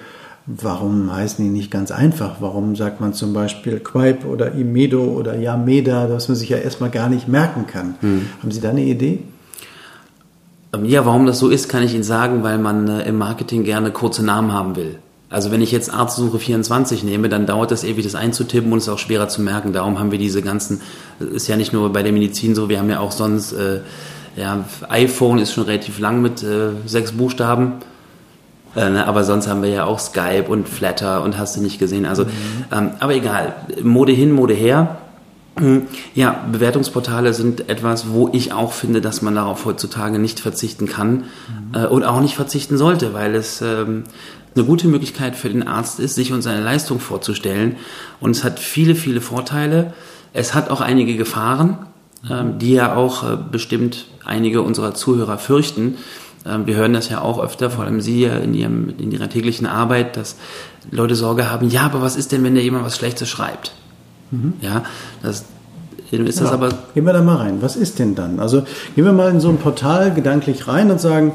warum 0.44 1.10
heißen 1.10 1.42
die 1.42 1.50
nicht 1.50 1.70
ganz 1.70 1.90
einfach? 1.90 2.42
Warum 2.42 2.76
sagt 2.76 3.00
man 3.00 3.14
zum 3.14 3.32
Beispiel 3.32 3.80
Quipe 3.80 4.26
oder 4.26 4.52
Imedo 4.52 5.02
oder 5.02 5.38
Yameda, 5.38 6.10
was 6.10 6.28
man 6.28 6.36
sich 6.36 6.50
ja 6.50 6.58
erstmal 6.58 6.90
gar 6.90 7.08
nicht 7.08 7.26
merken 7.26 7.66
kann? 7.66 7.94
Hm. 8.00 8.26
Haben 8.42 8.50
Sie 8.50 8.60
da 8.60 8.68
eine 8.68 8.84
Idee? 8.84 9.20
Ähm, 10.76 10.84
ja, 10.84 11.04
warum 11.06 11.26
das 11.26 11.38
so 11.38 11.48
ist, 11.48 11.68
kann 11.68 11.82
ich 11.82 11.94
Ihnen 11.94 12.02
sagen, 12.02 12.42
weil 12.42 12.58
man 12.58 12.88
äh, 12.88 13.08
im 13.08 13.18
Marketing 13.18 13.64
gerne 13.64 13.90
kurze 13.90 14.24
Namen 14.24 14.52
haben 14.52 14.76
will. 14.76 14.98
Also 15.28 15.50
wenn 15.50 15.60
ich 15.60 15.72
jetzt 15.72 15.92
Arztsuche 15.92 16.38
24 16.38 17.02
nehme, 17.02 17.28
dann 17.28 17.46
dauert 17.46 17.72
das 17.72 17.82
ewig, 17.82 18.04
das 18.04 18.14
einzutippen 18.14 18.72
und 18.72 18.78
es 18.78 18.84
ist 18.84 18.92
auch 18.92 18.98
schwerer 18.98 19.28
zu 19.28 19.42
merken. 19.42 19.72
Darum 19.72 19.98
haben 19.98 20.12
wir 20.12 20.18
diese 20.18 20.40
ganzen, 20.40 20.80
ist 21.18 21.48
ja 21.48 21.56
nicht 21.56 21.72
nur 21.72 21.92
bei 21.92 22.02
der 22.04 22.12
Medizin 22.12 22.54
so, 22.54 22.68
wir 22.68 22.78
haben 22.78 22.90
ja 22.90 23.00
auch 23.00 23.10
sonst 23.10 23.52
äh, 23.52 23.80
Ja, 24.36 24.64
iPhone 24.88 25.38
ist 25.38 25.52
schon 25.52 25.64
relativ 25.64 25.98
lang 25.98 26.22
mit 26.22 26.42
äh, 26.42 26.70
sechs 26.86 27.12
Buchstaben. 27.12 27.72
Äh, 28.76 28.90
ne, 28.90 29.06
aber 29.06 29.24
sonst 29.24 29.48
haben 29.48 29.62
wir 29.62 29.70
ja 29.70 29.84
auch 29.84 29.98
Skype 29.98 30.44
und 30.48 30.68
Flatter 30.68 31.22
und 31.22 31.38
hast 31.38 31.56
du 31.56 31.62
nicht 31.62 31.78
gesehen. 31.78 32.06
Also, 32.06 32.24
mhm. 32.24 32.30
ähm, 32.70 32.90
aber 33.00 33.14
egal. 33.14 33.54
Mode 33.82 34.12
hin, 34.12 34.30
Mode 34.30 34.54
her. 34.54 34.98
Hm, 35.58 35.86
ja, 36.14 36.44
Bewertungsportale 36.52 37.32
sind 37.32 37.70
etwas, 37.70 38.10
wo 38.10 38.28
ich 38.32 38.52
auch 38.52 38.72
finde, 38.72 39.00
dass 39.00 39.22
man 39.22 39.34
darauf 39.34 39.64
heutzutage 39.64 40.18
nicht 40.18 40.38
verzichten 40.38 40.86
kann 40.86 41.12
mhm. 41.12 41.74
äh, 41.74 41.86
und 41.86 42.04
auch 42.04 42.20
nicht 42.20 42.36
verzichten 42.36 42.76
sollte, 42.76 43.14
weil 43.14 43.34
es 43.34 43.62
ähm, 43.62 44.04
eine 44.54 44.64
gute 44.64 44.86
Möglichkeit 44.86 45.34
für 45.34 45.48
den 45.48 45.66
Arzt 45.66 45.98
ist, 45.98 46.14
sich 46.14 46.32
und 46.32 46.42
seine 46.42 46.62
Leistung 46.62 47.00
vorzustellen. 47.00 47.76
Und 48.20 48.32
es 48.32 48.44
hat 48.44 48.58
viele, 48.58 48.94
viele 48.94 49.22
Vorteile. 49.22 49.94
Es 50.34 50.52
hat 50.54 50.68
auch 50.70 50.82
einige 50.82 51.16
Gefahren, 51.16 51.86
mhm. 52.22 52.30
ähm, 52.30 52.58
die 52.58 52.72
ja 52.72 52.94
auch 52.94 53.24
äh, 53.24 53.38
bestimmt 53.50 54.06
einige 54.26 54.60
unserer 54.60 54.92
Zuhörer 54.92 55.38
fürchten. 55.38 55.96
Ähm, 56.44 56.66
wir 56.66 56.76
hören 56.76 56.92
das 56.92 57.08
ja 57.08 57.22
auch 57.22 57.42
öfter, 57.42 57.70
vor 57.70 57.84
allem 57.84 58.02
Sie 58.02 58.24
in, 58.24 58.52
ihrem, 58.52 58.90
in 58.98 59.10
Ihrer 59.10 59.30
täglichen 59.30 59.66
Arbeit, 59.66 60.18
dass 60.18 60.36
Leute 60.90 61.14
Sorge 61.14 61.50
haben, 61.50 61.70
ja, 61.70 61.82
aber 61.82 62.02
was 62.02 62.16
ist 62.16 62.32
denn, 62.32 62.44
wenn 62.44 62.54
da 62.54 62.60
jemand 62.60 62.84
was 62.84 62.96
Schlechtes 62.96 63.30
schreibt? 63.30 63.72
Mhm. 64.30 64.54
Ja, 64.60 64.84
das 65.22 65.44
ist 66.10 66.40
das 66.40 66.48
ja, 66.48 66.52
aber. 66.52 66.68
Gehen 66.94 67.04
wir 67.04 67.12
da 67.12 67.22
mal 67.22 67.36
rein. 67.36 67.58
Was 67.60 67.76
ist 67.76 67.98
denn 67.98 68.14
dann? 68.14 68.38
Also 68.38 68.62
gehen 68.94 69.04
wir 69.04 69.12
mal 69.12 69.30
in 69.30 69.40
so 69.40 69.48
ein 69.48 69.58
Portal 69.58 70.14
gedanklich 70.14 70.68
rein 70.68 70.90
und 70.90 71.00
sagen, 71.00 71.32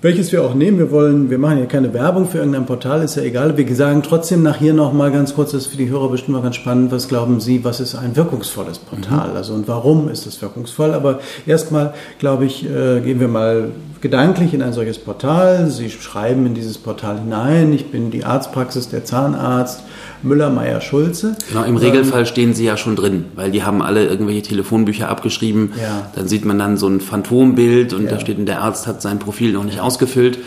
welches 0.00 0.32
wir 0.32 0.42
auch 0.42 0.54
nehmen. 0.54 0.78
Wir 0.78 0.90
wollen, 0.90 1.30
wir 1.30 1.38
machen 1.38 1.58
ja 1.58 1.66
keine 1.66 1.94
Werbung 1.94 2.28
für 2.28 2.38
irgendein 2.38 2.66
Portal, 2.66 3.02
ist 3.02 3.16
ja 3.16 3.22
egal. 3.22 3.56
Wir 3.56 3.76
sagen 3.76 4.02
trotzdem 4.02 4.42
nachher 4.42 4.74
noch 4.74 4.92
mal 4.92 5.12
ganz 5.12 5.34
kurz, 5.34 5.52
das 5.52 5.62
ist 5.62 5.68
für 5.68 5.76
die 5.76 5.88
Hörer 5.88 6.08
bestimmt 6.08 6.36
mal 6.36 6.42
ganz 6.42 6.56
spannend. 6.56 6.90
Was 6.90 7.08
glauben 7.08 7.40
Sie, 7.40 7.64
was 7.64 7.80
ist 7.80 7.94
ein 7.94 8.16
wirkungsvolles 8.16 8.78
Portal? 8.78 9.30
Mhm. 9.30 9.36
Also 9.36 9.54
und 9.54 9.68
warum 9.68 10.08
ist 10.08 10.26
es 10.26 10.42
wirkungsvoll? 10.42 10.92
Aber 10.92 11.20
erstmal, 11.46 11.94
glaube 12.18 12.46
ich, 12.46 12.64
äh, 12.64 13.00
gehen 13.00 13.20
wir 13.20 13.28
mal 13.28 13.70
gedanklich 14.02 14.52
in 14.52 14.62
ein 14.62 14.72
solches 14.72 14.98
Portal. 14.98 15.70
Sie 15.70 15.88
schreiben 15.88 16.44
in 16.44 16.54
dieses 16.54 16.76
Portal 16.76 17.20
hinein, 17.20 17.72
ich 17.72 17.90
bin 17.90 18.10
die 18.10 18.24
Arztpraxis 18.24 18.88
der 18.88 19.04
Zahnarzt 19.04 19.82
Müller, 20.22 20.50
Meier, 20.50 20.80
Schulze. 20.80 21.36
Genau, 21.48 21.64
im 21.64 21.76
Regelfall 21.76 22.20
ähm, 22.20 22.26
stehen 22.26 22.54
sie 22.54 22.64
ja 22.64 22.76
schon 22.76 22.96
drin, 22.96 23.26
weil 23.34 23.50
die 23.50 23.62
haben 23.64 23.80
alle 23.80 24.06
irgendwelche 24.06 24.42
Telefonbücher 24.42 25.08
abgeschrieben. 25.08 25.72
Ja. 25.80 26.10
Dann 26.14 26.28
sieht 26.28 26.44
man 26.44 26.58
dann 26.58 26.76
so 26.76 26.88
ein 26.88 27.00
Phantombild 27.00 27.92
und 27.92 28.04
ja. 28.04 28.10
da 28.10 28.20
steht, 28.20 28.46
der 28.46 28.60
Arzt 28.60 28.86
hat 28.86 29.02
sein 29.02 29.18
Profil 29.18 29.52
noch 29.52 29.64
nicht 29.64 29.80
ausgefüllt. 29.80 30.38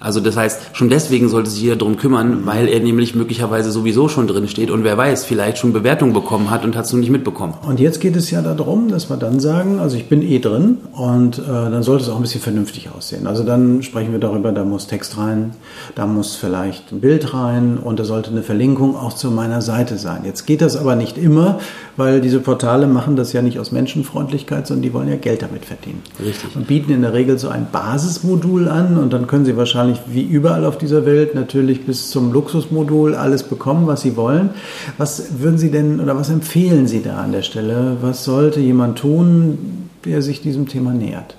Also 0.00 0.20
das 0.20 0.36
heißt, 0.36 0.60
schon 0.74 0.90
deswegen 0.90 1.28
sollte 1.28 1.50
sich 1.50 1.62
jeder 1.62 1.76
darum 1.76 1.96
kümmern, 1.96 2.42
weil 2.44 2.68
er 2.68 2.80
nämlich 2.80 3.14
möglicherweise 3.14 3.70
sowieso 3.70 4.08
schon 4.08 4.26
drin 4.26 4.48
steht 4.48 4.70
und 4.70 4.84
wer 4.84 4.98
weiß, 4.98 5.24
vielleicht 5.24 5.58
schon 5.58 5.72
Bewertung 5.72 6.12
bekommen 6.12 6.50
hat 6.50 6.64
und 6.64 6.76
hat 6.76 6.84
es 6.84 6.92
noch 6.92 7.00
nicht 7.00 7.10
mitbekommen. 7.10 7.54
Und 7.66 7.80
jetzt 7.80 8.00
geht 8.00 8.16
es 8.16 8.30
ja 8.30 8.42
darum, 8.42 8.88
dass 8.88 9.08
wir 9.08 9.16
dann 9.16 9.40
sagen, 9.40 9.78
also 9.78 9.96
ich 9.96 10.08
bin 10.08 10.22
eh 10.22 10.38
drin 10.40 10.78
und 10.92 11.38
äh, 11.38 11.42
dann 11.46 11.82
sollte 11.82 12.04
es 12.04 12.10
auch 12.10 12.16
ein 12.16 12.22
bisschen 12.22 12.40
vernünftig 12.40 12.90
aussehen. 12.90 13.26
Also 13.26 13.44
dann 13.44 13.82
sprechen 13.82 14.12
wir 14.12 14.18
darüber, 14.18 14.52
da 14.52 14.64
muss 14.64 14.86
Text 14.86 15.16
rein, 15.16 15.52
da 15.94 16.06
muss 16.06 16.36
vielleicht 16.36 16.92
ein 16.92 17.00
Bild 17.00 17.32
rein 17.32 17.78
und 17.78 17.98
da 17.98 18.04
sollte 18.04 18.30
eine 18.30 18.42
Verlinkung 18.42 18.96
auch 18.96 19.14
zu 19.14 19.30
meiner 19.30 19.62
Seite 19.62 19.96
sein. 19.96 20.22
Jetzt 20.24 20.46
geht 20.46 20.60
das 20.60 20.76
aber 20.76 20.96
nicht 20.96 21.16
immer, 21.16 21.60
weil 21.96 22.20
diese 22.20 22.40
Portale 22.40 22.86
machen 22.86 23.16
das 23.16 23.32
ja 23.32 23.42
nicht 23.42 23.58
aus 23.58 23.72
Menschenfreundlichkeit, 23.72 24.66
sondern 24.66 24.82
die 24.82 24.92
wollen 24.92 25.08
ja 25.08 25.16
Geld 25.16 25.42
damit 25.42 25.64
verdienen. 25.64 26.02
Richtig. 26.24 26.54
Und 26.56 26.66
bieten 26.66 26.92
in 26.92 27.02
der 27.02 27.12
Regel 27.12 27.38
so 27.38 27.48
ein 27.48 27.68
Basismodul 27.70 28.68
an 28.68 28.98
und 28.98 29.12
dann 29.12 29.26
können 29.26 29.44
sie 29.44 29.56
wahrscheinlich 29.56 30.00
wie 30.06 30.22
überall 30.22 30.64
auf 30.64 30.78
dieser 30.78 31.06
Welt 31.06 31.34
natürlich 31.34 31.86
bis 31.86 32.10
zum 32.10 32.32
Luxusmodul 32.32 33.14
alles 33.14 33.42
bekommen, 33.42 33.86
was 33.86 34.02
Sie 34.02 34.16
wollen. 34.16 34.50
Was 34.98 35.40
würden 35.40 35.58
Sie 35.58 35.70
denn 35.70 36.00
oder 36.00 36.16
was 36.16 36.30
empfehlen 36.30 36.86
Sie 36.86 37.02
da 37.02 37.18
an 37.18 37.32
der 37.32 37.42
Stelle? 37.42 37.98
Was 38.00 38.24
sollte 38.24 38.60
jemand 38.60 38.98
tun, 38.98 39.88
der 40.04 40.22
sich 40.22 40.42
diesem 40.42 40.68
Thema 40.68 40.92
nähert? 40.92 41.36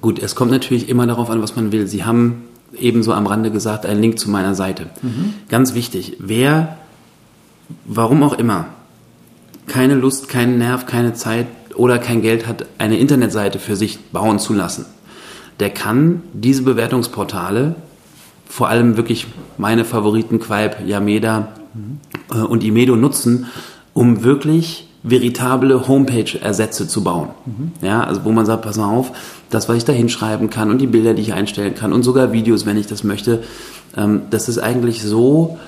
Gut, 0.00 0.20
es 0.20 0.34
kommt 0.34 0.50
natürlich 0.50 0.88
immer 0.88 1.06
darauf 1.06 1.30
an, 1.30 1.42
was 1.42 1.54
man 1.54 1.70
will. 1.70 1.86
Sie 1.86 2.04
haben 2.04 2.42
ebenso 2.78 3.12
am 3.12 3.26
Rande 3.26 3.50
gesagt, 3.50 3.86
einen 3.86 4.00
Link 4.00 4.18
zu 4.18 4.30
meiner 4.30 4.54
Seite. 4.54 4.86
Mhm. 5.02 5.34
Ganz 5.48 5.74
wichtig, 5.74 6.16
wer, 6.18 6.76
warum 7.84 8.22
auch 8.22 8.34
immer, 8.34 8.66
keine 9.66 9.94
Lust, 9.94 10.28
keinen 10.28 10.58
Nerv, 10.58 10.86
keine 10.86 11.14
Zeit 11.14 11.46
oder 11.74 11.98
kein 11.98 12.22
Geld 12.22 12.46
hat, 12.46 12.66
eine 12.78 12.98
Internetseite 12.98 13.58
für 13.58 13.76
sich 13.76 13.98
bauen 14.12 14.38
zu 14.38 14.52
lassen, 14.52 14.86
der 15.60 15.70
kann 15.70 16.22
diese 16.32 16.62
Bewertungsportale, 16.62 17.74
vor 18.48 18.68
allem 18.68 18.96
wirklich 18.96 19.26
meine 19.56 19.84
Favoriten 19.84 20.40
Qualb, 20.40 20.86
Yameda 20.86 21.48
äh, 22.30 22.38
und 22.38 22.64
Imedo 22.64 22.96
nutzen, 22.96 23.46
um 23.94 24.22
wirklich 24.22 24.88
veritable 25.02 25.88
Homepage-Ersätze 25.88 26.86
zu 26.86 27.02
bauen. 27.02 27.30
Mhm. 27.44 27.72
Ja, 27.80 28.04
also 28.04 28.24
wo 28.24 28.30
man 28.30 28.46
sagt, 28.46 28.62
pass 28.62 28.76
mal 28.76 28.88
auf, 28.88 29.12
das, 29.50 29.68
was 29.68 29.76
ich 29.76 29.84
da 29.84 29.92
hinschreiben 29.92 30.48
kann 30.48 30.70
und 30.70 30.78
die 30.78 30.86
Bilder, 30.86 31.14
die 31.14 31.22
ich 31.22 31.32
einstellen 31.32 31.74
kann 31.74 31.92
und 31.92 32.02
sogar 32.02 32.32
Videos, 32.32 32.66
wenn 32.66 32.76
ich 32.76 32.86
das 32.86 33.02
möchte, 33.02 33.42
ähm, 33.96 34.22
das 34.30 34.48
ist 34.48 34.58
eigentlich 34.58 35.02
so 35.02 35.58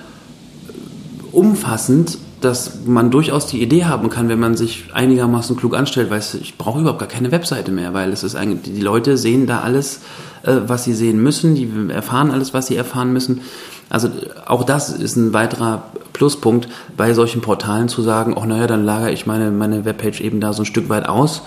umfassend 1.31 2.17
dass 2.45 2.85
man 2.85 3.11
durchaus 3.11 3.47
die 3.47 3.61
Idee 3.61 3.85
haben 3.85 4.09
kann, 4.09 4.29
wenn 4.29 4.39
man 4.39 4.55
sich 4.55 4.85
einigermaßen 4.93 5.57
klug 5.57 5.75
anstellt, 5.75 6.09
weil 6.09 6.19
ich 6.19 6.57
brauche 6.57 6.79
überhaupt 6.79 6.99
gar 6.99 7.09
keine 7.09 7.31
Webseite 7.31 7.71
mehr, 7.71 7.93
weil 7.93 8.13
es 8.13 8.23
ist 8.23 8.35
eigentlich, 8.35 8.73
die 8.73 8.81
Leute 8.81 9.17
sehen 9.17 9.47
da 9.47 9.59
alles, 9.59 10.01
äh, 10.43 10.55
was 10.67 10.83
sie 10.83 10.93
sehen 10.93 11.21
müssen, 11.21 11.55
die 11.55 11.69
erfahren 11.89 12.31
alles, 12.31 12.53
was 12.53 12.67
sie 12.67 12.75
erfahren 12.75 13.11
müssen. 13.11 13.41
Also 13.89 14.09
auch 14.45 14.63
das 14.63 14.89
ist 14.89 15.15
ein 15.15 15.33
weiterer 15.33 15.83
Pluspunkt 16.13 16.67
bei 16.95 17.13
solchen 17.13 17.41
Portalen 17.41 17.87
zu 17.87 18.01
sagen, 18.01 18.33
oh 18.33 18.45
naja, 18.45 18.67
dann 18.67 18.83
lagere 18.83 19.11
ich 19.11 19.25
meine, 19.25 19.51
meine 19.51 19.85
Webpage 19.85 20.21
eben 20.21 20.39
da 20.39 20.53
so 20.53 20.63
ein 20.63 20.65
Stück 20.65 20.89
weit 20.89 21.07
aus. 21.07 21.41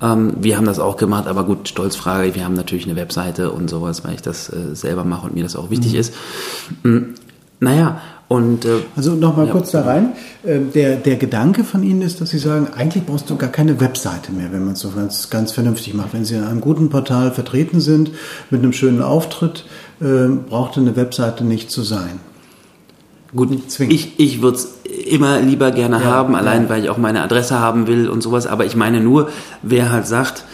Ähm, 0.00 0.34
wir 0.40 0.56
haben 0.56 0.66
das 0.66 0.78
auch 0.78 0.96
gemacht, 0.96 1.26
aber 1.26 1.44
gut, 1.44 1.68
Stolzfrage, 1.68 2.34
wir 2.34 2.44
haben 2.44 2.54
natürlich 2.54 2.86
eine 2.86 2.96
Webseite 2.96 3.50
und 3.50 3.70
sowas, 3.70 4.04
weil 4.04 4.14
ich 4.14 4.22
das 4.22 4.48
äh, 4.48 4.74
selber 4.74 5.04
mache 5.04 5.26
und 5.26 5.34
mir 5.34 5.42
das 5.42 5.56
auch 5.56 5.70
wichtig 5.70 5.92
mhm. 5.92 5.98
ist. 5.98 6.14
Mhm. 6.82 7.14
Naja, 7.60 8.00
und, 8.32 8.64
äh, 8.64 8.78
also 8.96 9.12
nochmal 9.12 9.44
ja, 9.44 9.52
kurz 9.52 9.72
da 9.72 9.82
rein. 9.82 10.12
Äh, 10.42 10.60
der, 10.60 10.96
der 10.96 11.16
Gedanke 11.16 11.64
von 11.64 11.82
Ihnen 11.82 12.00
ist, 12.00 12.22
dass 12.22 12.30
Sie 12.30 12.38
sagen, 12.38 12.68
eigentlich 12.74 13.04
brauchst 13.04 13.28
du 13.28 13.36
gar 13.36 13.50
keine 13.50 13.78
Webseite 13.78 14.32
mehr, 14.32 14.50
wenn 14.52 14.64
man 14.64 14.72
es 14.72 14.80
so 14.80 14.88
ganz, 14.88 15.28
ganz 15.28 15.52
vernünftig 15.52 15.92
macht. 15.92 16.14
Wenn 16.14 16.24
Sie 16.24 16.36
in 16.36 16.44
einem 16.44 16.62
guten 16.62 16.88
Portal 16.88 17.32
vertreten 17.32 17.80
sind, 17.80 18.10
mit 18.48 18.62
einem 18.62 18.72
schönen 18.72 19.02
Auftritt, 19.02 19.66
äh, 20.00 20.28
braucht 20.48 20.78
eine 20.78 20.96
Webseite 20.96 21.44
nicht 21.44 21.70
zu 21.70 21.82
sein. 21.82 22.20
Gut, 23.36 23.50
ich, 23.80 24.18
ich 24.18 24.40
würde 24.40 24.56
es 24.56 24.78
immer 25.10 25.38
lieber 25.40 25.70
gerne 25.70 25.96
ja, 25.96 26.04
haben, 26.04 26.34
allein 26.34 26.62
ja. 26.62 26.68
weil 26.70 26.84
ich 26.84 26.88
auch 26.88 26.96
meine 26.96 27.20
Adresse 27.20 27.60
haben 27.60 27.86
will 27.86 28.08
und 28.08 28.22
sowas. 28.22 28.46
Aber 28.46 28.64
ich 28.64 28.76
meine 28.76 29.00
nur, 29.00 29.28
wer 29.60 29.92
halt 29.92 30.06
sagt, 30.06 30.44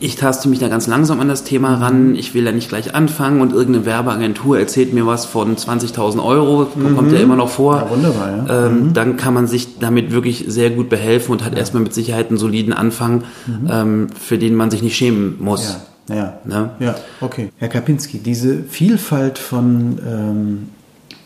ich 0.00 0.16
taste 0.16 0.48
mich 0.48 0.58
da 0.58 0.68
ganz 0.68 0.86
langsam 0.86 1.20
an 1.20 1.28
das 1.28 1.44
Thema 1.44 1.74
ran. 1.74 2.14
Ich 2.14 2.34
will 2.34 2.44
ja 2.44 2.52
nicht 2.52 2.70
gleich 2.70 2.94
anfangen 2.94 3.42
und 3.42 3.52
irgendeine 3.52 3.84
Werbeagentur 3.84 4.58
erzählt 4.58 4.94
mir 4.94 5.06
was 5.06 5.26
von 5.26 5.56
20.000 5.56 6.24
Euro, 6.24 6.68
mhm. 6.74 6.96
kommt 6.96 7.12
ja 7.12 7.20
immer 7.20 7.36
noch 7.36 7.50
vor. 7.50 7.76
Ja, 7.76 7.90
wunderbar, 7.90 8.46
ja. 8.48 8.66
Ähm, 8.66 8.88
mhm. 8.88 8.92
Dann 8.94 9.16
kann 9.18 9.34
man 9.34 9.46
sich 9.46 9.78
damit 9.78 10.10
wirklich 10.10 10.46
sehr 10.48 10.70
gut 10.70 10.88
behelfen 10.88 11.32
und 11.32 11.44
hat 11.44 11.52
ja. 11.52 11.58
erstmal 11.58 11.82
mit 11.82 11.92
Sicherheit 11.92 12.30
einen 12.30 12.38
soliden 12.38 12.72
Anfang, 12.72 13.24
mhm. 13.46 13.68
ähm, 13.70 14.06
für 14.18 14.38
den 14.38 14.54
man 14.54 14.70
sich 14.70 14.82
nicht 14.82 14.96
schämen 14.96 15.36
muss. 15.38 15.76
Ja, 16.08 16.16
ja. 16.16 16.38
Ne? 16.44 16.70
ja 16.80 16.94
okay. 17.20 17.50
Herr 17.58 17.68
Kapinski, 17.68 18.18
diese 18.18 18.62
Vielfalt 18.62 19.38
von 19.38 19.98
ähm, 20.06 20.68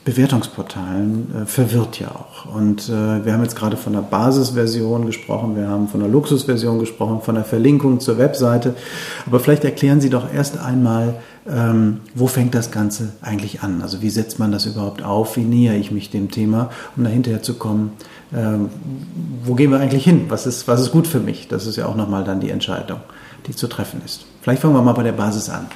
Bewertungsportalen 0.05 1.35
äh, 1.35 1.47
verwirrt 1.47 1.99
ja 1.99 2.09
auch. 2.09 2.55
Und 2.55 2.91
äh, 2.91 3.25
wir 3.25 3.33
haben 3.33 3.43
jetzt 3.43 3.57
gerade 3.57 3.79
von 3.79 3.95
der 3.95 4.03
Basisversion 4.03 5.07
gesprochen, 5.07 5.57
wir 5.57 5.67
haben 5.69 5.89
von 5.89 6.01
der 6.01 6.11
Luxusversion 6.11 6.79
gesprochen, 6.79 7.23
von 7.23 7.37
der 7.37 7.45
Verlinkung 7.45 8.01
zur 8.01 8.19
Webseite. 8.19 8.75
Aber 9.27 9.41
vielleicht 9.41 9.65
erklären 9.65 10.03
Sie 10.03 10.11
doch 10.11 10.31
erst 10.33 10.59
einmal, 10.59 11.15
ähm, 11.49 12.01
wo 12.15 12.27
fängt 12.27 12.55
das 12.55 12.71
Ganze 12.71 13.13
eigentlich 13.23 13.63
an? 13.63 13.81
Also 13.81 14.03
wie 14.03 14.11
setzt 14.11 14.39
man 14.39 14.53
das 14.53 14.67
überhaupt 14.67 15.03
auf? 15.03 15.37
Wie 15.37 15.43
nähere 15.43 15.77
ich 15.77 15.91
mich 15.91 16.11
dem 16.11 16.31
Thema, 16.31 16.71
um 16.97 17.05
dahinterher 17.05 17.43
zu 17.43 17.55
kommen? 17.55 17.93
Ähm, 18.35 18.69
wo 19.43 19.55
gehen 19.55 19.71
wir 19.71 19.81
eigentlich 19.81 20.05
hin? 20.05 20.27
Was 20.29 20.47
ist, 20.47 20.69
was 20.69 20.83
ist 20.83 20.93
gut 20.93 21.07
für 21.07 21.21
mich? 21.21 21.49
Das 21.49 21.67
ist 21.67 21.77
ja 21.77 21.87
auch 21.87 21.97
nochmal 21.97 22.25
dann 22.25 22.41
die 22.41 22.51
Entscheidung, 22.51 23.01
die 23.47 23.57
zu 23.57 23.69
treffen 23.69 24.03
ist. 24.05 24.27
Vielleicht 24.43 24.61
fangen 24.61 24.75
wir 24.75 24.83
mal 24.83 24.93
bei 24.93 25.03
der 25.03 25.13
Basis 25.13 25.49
an. 25.49 25.67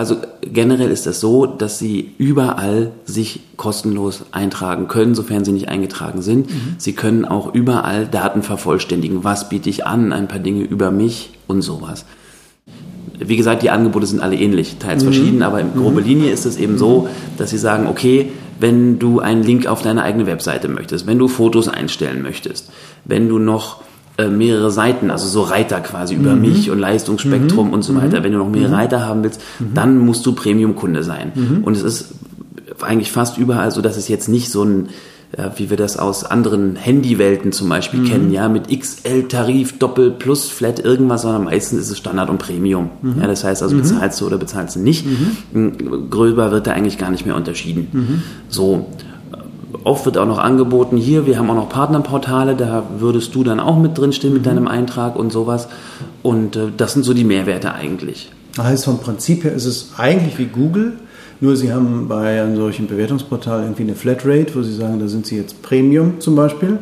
Also 0.00 0.16
generell 0.40 0.90
ist 0.90 1.06
es 1.06 1.20
so, 1.20 1.44
dass 1.44 1.78
Sie 1.78 2.12
überall 2.16 2.92
sich 3.04 3.40
kostenlos 3.58 4.24
eintragen 4.32 4.88
können, 4.88 5.14
sofern 5.14 5.44
Sie 5.44 5.52
nicht 5.52 5.68
eingetragen 5.68 6.22
sind. 6.22 6.48
Mhm. 6.48 6.76
Sie 6.78 6.94
können 6.94 7.26
auch 7.26 7.52
überall 7.52 8.06
Daten 8.06 8.42
vervollständigen. 8.42 9.24
Was 9.24 9.50
biete 9.50 9.68
ich 9.68 9.86
an? 9.86 10.14
Ein 10.14 10.26
paar 10.26 10.38
Dinge 10.38 10.62
über 10.62 10.90
mich 10.90 11.32
und 11.48 11.60
sowas. 11.60 12.06
Wie 13.18 13.36
gesagt, 13.36 13.62
die 13.62 13.68
Angebote 13.68 14.06
sind 14.06 14.20
alle 14.20 14.36
ähnlich, 14.36 14.76
teils 14.78 15.04
mhm. 15.04 15.12
verschieden, 15.12 15.42
aber 15.42 15.60
in 15.60 15.74
grobe 15.74 16.00
mhm. 16.00 16.06
Linie 16.06 16.30
ist 16.30 16.46
es 16.46 16.56
eben 16.56 16.78
so, 16.78 17.06
dass 17.36 17.50
Sie 17.50 17.58
sagen, 17.58 17.86
okay, 17.86 18.32
wenn 18.58 18.98
du 18.98 19.20
einen 19.20 19.42
Link 19.42 19.66
auf 19.66 19.82
deine 19.82 20.02
eigene 20.02 20.24
Webseite 20.24 20.68
möchtest, 20.68 21.06
wenn 21.06 21.18
du 21.18 21.28
Fotos 21.28 21.68
einstellen 21.68 22.22
möchtest, 22.22 22.70
wenn 23.04 23.28
du 23.28 23.38
noch 23.38 23.82
äh, 24.20 24.28
mehrere 24.28 24.70
Seiten, 24.70 25.10
also 25.10 25.26
so 25.26 25.42
Reiter 25.42 25.80
quasi 25.80 26.14
über 26.14 26.34
mhm. 26.34 26.42
mich 26.42 26.70
und 26.70 26.78
Leistungsspektrum 26.78 27.68
mhm. 27.68 27.72
und 27.72 27.82
so 27.82 27.94
weiter. 27.94 28.20
Mhm. 28.20 28.24
Wenn 28.24 28.32
du 28.32 28.38
noch 28.38 28.50
mehr 28.50 28.68
mhm. 28.68 28.74
Reiter 28.74 29.06
haben 29.06 29.22
willst, 29.22 29.40
mhm. 29.58 29.74
dann 29.74 29.98
musst 29.98 30.26
du 30.26 30.32
Premium-Kunde 30.32 31.02
sein. 31.02 31.32
Und 31.62 31.76
es 31.76 31.82
ist 31.82 32.14
eigentlich 32.80 33.12
fast 33.12 33.38
überall 33.38 33.70
so, 33.70 33.80
dass 33.82 33.96
es 33.96 34.08
jetzt 34.08 34.28
nicht 34.28 34.50
so 34.50 34.64
ein 34.64 34.88
ja, 35.38 35.52
wie 35.56 35.70
wir 35.70 35.76
das 35.76 35.96
aus 35.96 36.24
anderen 36.24 36.74
Handywelten 36.74 37.52
zum 37.52 37.68
Beispiel 37.68 38.02
kennen, 38.02 38.32
ja, 38.32 38.48
mit 38.48 38.66
XL-Tarif, 38.68 39.78
Doppel, 39.78 40.10
Plus, 40.10 40.48
Flat, 40.48 40.80
irgendwas, 40.80 41.22
sondern 41.22 41.44
meistens 41.44 41.82
ist 41.82 41.90
es 41.90 41.98
Standard 41.98 42.30
und 42.30 42.38
Premium. 42.38 42.90
Ja, 43.20 43.28
das 43.28 43.44
heißt 43.44 43.62
also, 43.62 43.76
bezahlst 43.76 44.20
du 44.20 44.26
oder 44.26 44.38
bezahlst 44.38 44.74
du 44.74 44.80
nicht. 44.80 45.06
Gröber 46.10 46.50
wird 46.50 46.66
da 46.66 46.72
eigentlich 46.72 46.98
gar 46.98 47.12
nicht 47.12 47.26
mehr 47.26 47.36
unterschieden. 47.36 48.24
So. 48.48 48.86
Oft 49.84 50.04
wird 50.04 50.18
auch 50.18 50.26
noch 50.26 50.38
angeboten, 50.38 50.96
hier, 50.96 51.26
wir 51.26 51.38
haben 51.38 51.50
auch 51.50 51.54
noch 51.54 51.68
Partnerportale, 51.68 52.54
da 52.54 52.84
würdest 52.98 53.34
du 53.34 53.44
dann 53.44 53.60
auch 53.60 53.78
mit 53.78 53.96
drinstehen 53.96 54.34
mit 54.34 54.44
deinem 54.44 54.68
Eintrag 54.68 55.16
und 55.16 55.32
sowas. 55.32 55.68
Und 56.22 56.56
äh, 56.56 56.68
das 56.76 56.92
sind 56.92 57.04
so 57.04 57.14
die 57.14 57.24
Mehrwerte 57.24 57.72
eigentlich. 57.72 58.30
Das 58.56 58.66
heißt, 58.66 58.84
vom 58.84 58.98
Prinzip 58.98 59.44
her 59.44 59.52
ist 59.52 59.64
es 59.64 59.92
eigentlich 59.96 60.38
wie 60.38 60.46
Google, 60.46 60.98
nur 61.40 61.56
Sie 61.56 61.72
haben 61.72 62.06
bei 62.08 62.42
einem 62.42 62.56
solchen 62.56 62.86
Bewertungsportal 62.86 63.62
irgendwie 63.62 63.82
eine 63.84 63.94
Flatrate, 63.94 64.54
wo 64.54 64.62
Sie 64.62 64.74
sagen, 64.74 65.00
da 65.00 65.08
sind 65.08 65.26
Sie 65.26 65.36
jetzt 65.36 65.62
Premium 65.62 66.20
zum 66.20 66.36
Beispiel. 66.36 66.78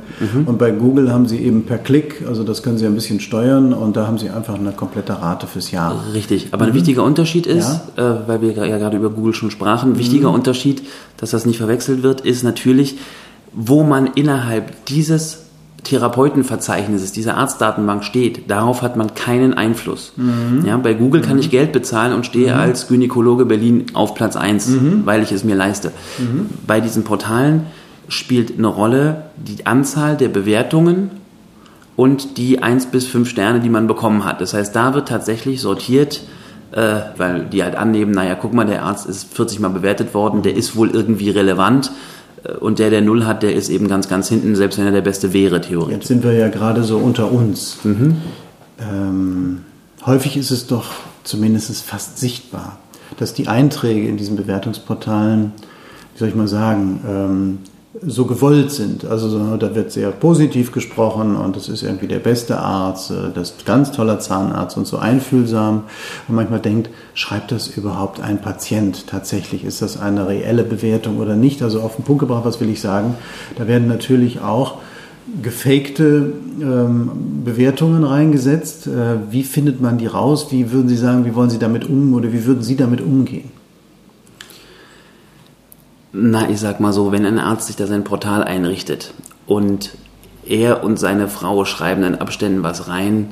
Und 0.47 0.59
bei 0.59 0.71
Google 0.71 1.13
haben 1.13 1.27
Sie 1.27 1.39
eben 1.39 1.65
per 1.65 1.79
Klick, 1.79 2.25
also 2.27 2.43
das 2.43 2.63
können 2.63 2.79
Sie 2.79 2.87
ein 2.87 2.95
bisschen 2.95 3.21
steuern 3.21 3.73
und 3.73 3.97
da 3.97 4.07
haben 4.07 4.19
Sie 4.19 4.31
einfach 4.31 4.55
eine 4.55 4.73
komplette 4.73 5.13
Rate 5.21 5.47
fürs 5.47 5.71
Jahr. 5.71 6.05
Richtig, 6.13 6.49
aber 6.51 6.65
ein 6.65 6.75
wichtiger 6.75 7.05
Unterschied 7.05 7.47
ist, 7.47 7.81
äh, 7.97 8.03
weil 8.27 8.41
wir 8.41 8.53
ja 8.53 8.79
gerade 8.79 8.97
über 8.97 9.11
Google 9.11 9.35
schon 9.35 9.51
sprachen, 9.51 9.93
ein 9.93 9.99
wichtiger 9.99 10.31
Unterschied, 10.31 10.83
dass 11.17 11.31
das 11.31 11.47
nicht 11.47 11.59
verwechselt 11.59 12.03
wird, 12.03 12.21
ist 12.23 12.43
natürlich, 12.43 12.97
wo 13.53 13.83
man 13.83 14.09
innerhalb 14.15 14.85
dieses 14.87 15.48
Therapeutenverzeichnisses, 15.89 17.13
dieser 17.13 17.37
Arztdatenbank 17.37 18.05
steht, 18.05 18.51
darauf 18.51 18.83
hat 18.83 18.97
man 18.97 19.15
keinen 19.15 19.55
Einfluss. 19.55 20.13
Ja, 20.67 20.77
bei 20.77 20.95
Google 20.95 21.23
kann 21.23 21.39
ich 21.39 21.51
Geld 21.51 21.73
bezahlen 21.73 22.13
und 22.13 22.27
stehe 22.27 22.55
als 22.55 22.89
Gynäkologe 22.89 23.47
Berlin 23.47 23.87
auf 23.95 24.15
Platz 24.15 24.37
1, 24.37 24.69
weil 25.05 25.23
ich 25.23 25.33
es 25.33 25.45
mir 25.45 25.55
leiste. 25.55 25.93
Bei 26.67 26.81
diesen 26.81 27.05
Portalen 27.05 27.67
spielt 28.09 28.59
eine 28.59 28.69
Rolle 28.69 29.25
die 29.37 29.67
Anzahl 29.67 30.17
der 30.17 30.29
Bewertungen 30.29 31.11
und 31.97 32.39
die 32.39 32.63
1 32.63 32.87
bis 32.87 33.07
5 33.07 33.29
Sterne, 33.29 33.61
die 33.61 33.69
man 33.69 33.87
bekommen 33.87 34.25
hat. 34.25 34.41
Das 34.41 34.55
heißt, 34.55 34.75
da 34.75 34.95
wird 34.95 35.09
tatsächlich 35.09 35.61
sortiert, 35.61 36.23
äh, 36.73 37.01
weil 37.17 37.47
die 37.47 37.63
halt 37.63 37.77
annehmen, 37.77 38.13
naja, 38.13 38.35
guck 38.35 38.53
mal, 38.55 38.67
der 38.67 38.85
Arzt 38.85 39.07
ist 39.07 39.35
40 39.35 39.61
Mal 39.61 39.71
bewertet 39.71 40.15
worden, 40.15 40.43
der 40.43 40.55
ist 40.55 40.77
wohl 40.77 40.91
irgendwie 40.91 41.31
relevant. 41.31 41.91
Äh, 42.45 42.53
Und 42.53 42.79
der, 42.79 42.91
der 42.91 43.01
Null 43.01 43.25
hat, 43.27 43.43
der 43.43 43.55
ist 43.55 43.69
eben 43.69 43.89
ganz, 43.89 44.09
ganz 44.09 44.29
hinten, 44.29 44.57
selbst 44.57 44.79
wenn 44.79 44.87
er 44.87 44.93
der 44.93 45.03
Beste 45.03 45.33
wäre, 45.33 45.61
theoretisch. 45.61 45.95
Jetzt 45.95 46.09
sind 46.09 46.25
wir 46.25 46.33
ja 46.33 46.49
gerade 46.49 46.85
so 46.85 46.99
unter 46.99 47.31
uns. 47.31 47.79
Ähm, 48.81 49.61
häufig 50.05 50.37
ist 50.37 50.51
es 50.51 50.67
doch 50.67 50.87
zumindest 51.25 51.83
fast 51.85 52.19
sichtbar, 52.19 52.79
dass 53.19 53.35
die 53.35 53.49
Einträge 53.49 54.09
in 54.09 54.17
diesen 54.17 54.37
Bewertungsportalen, 54.37 55.53
wie 56.15 56.19
soll 56.19 56.29
ich 56.29 56.35
mal 56.35 56.49
sagen, 56.49 57.01
ähm, 57.07 57.59
so 58.07 58.27
gewollt 58.27 58.71
sind. 58.71 59.05
Also 59.05 59.29
so, 59.29 59.57
da 59.57 59.75
wird 59.75 59.93
sehr 59.93 60.11
positiv 60.11 60.73
gesprochen 60.73 61.37
und 61.37 61.57
es 61.57 61.69
ist 61.69 61.83
irgendwie 61.83 62.07
der 62.07 62.19
beste 62.19 62.59
Arzt, 62.59 63.11
äh, 63.11 63.31
das 63.35 63.51
ist 63.51 63.61
ein 63.61 63.65
ganz 63.65 63.93
toller 63.93 64.21
Zahnarzt 64.21 64.77
und 64.77 64.87
so 64.87 64.99
einfühlsam. 64.99 65.85
Und 66.29 66.35
manchmal 66.35 66.61
denkt, 66.61 66.91
schreibt 67.15 67.53
das 67.53 67.69
überhaupt 67.69 68.21
ein 68.21 68.41
Patient 68.41 69.07
tatsächlich? 69.07 69.65
Ist 69.65 69.83
das 69.83 69.99
eine 69.99 70.27
reelle 70.27 70.65
Bewertung 70.65 71.19
oder 71.19 71.37
nicht? 71.37 71.63
Also 71.63 71.81
auf 71.81 71.97
den 71.97 72.05
Punkt 72.05 72.21
gebracht, 72.21 72.45
was 72.45 72.61
will 72.61 72.69
ich 72.69 72.81
sagen? 72.81 73.15
Da 73.57 73.67
werden 73.67 73.89
natürlich 73.89 74.41
auch 74.41 74.79
gefakte 75.43 76.33
ähm, 76.61 77.43
Bewertungen 77.45 78.05
reingesetzt. 78.05 78.87
Äh, 78.87 79.31
wie 79.31 79.43
findet 79.43 79.81
man 79.81 79.99
die 79.99 80.07
raus? 80.07 80.49
Wie 80.51 80.73
würden 80.73 80.89
Sie 80.89 80.97
sagen, 80.97 81.25
wie 81.25 81.35
wollen 81.35 81.51
Sie 81.51 81.59
damit 81.59 81.89
um 81.89 82.15
oder 82.15 82.33
wie 82.33 82.45
würden 82.45 82.63
Sie 82.63 82.77
damit 82.77 83.01
umgehen? 83.01 83.58
Na, 86.21 86.49
ich 86.51 86.59
sag 86.59 86.81
mal 86.81 86.93
so, 86.93 87.13
wenn 87.13 87.25
ein 87.25 87.39
Arzt 87.39 87.69
sich 87.69 87.77
da 87.77 87.87
sein 87.87 88.05
Portal 88.05 88.43
einrichtet 88.43 89.15
und 89.47 89.93
er 90.45 90.83
und 90.83 90.99
seine 90.99 91.29
Frau 91.29 91.65
schreiben 91.65 92.03
in 92.03 92.17
Abständen 92.17 92.63
was 92.63 92.89
rein, 92.89 93.29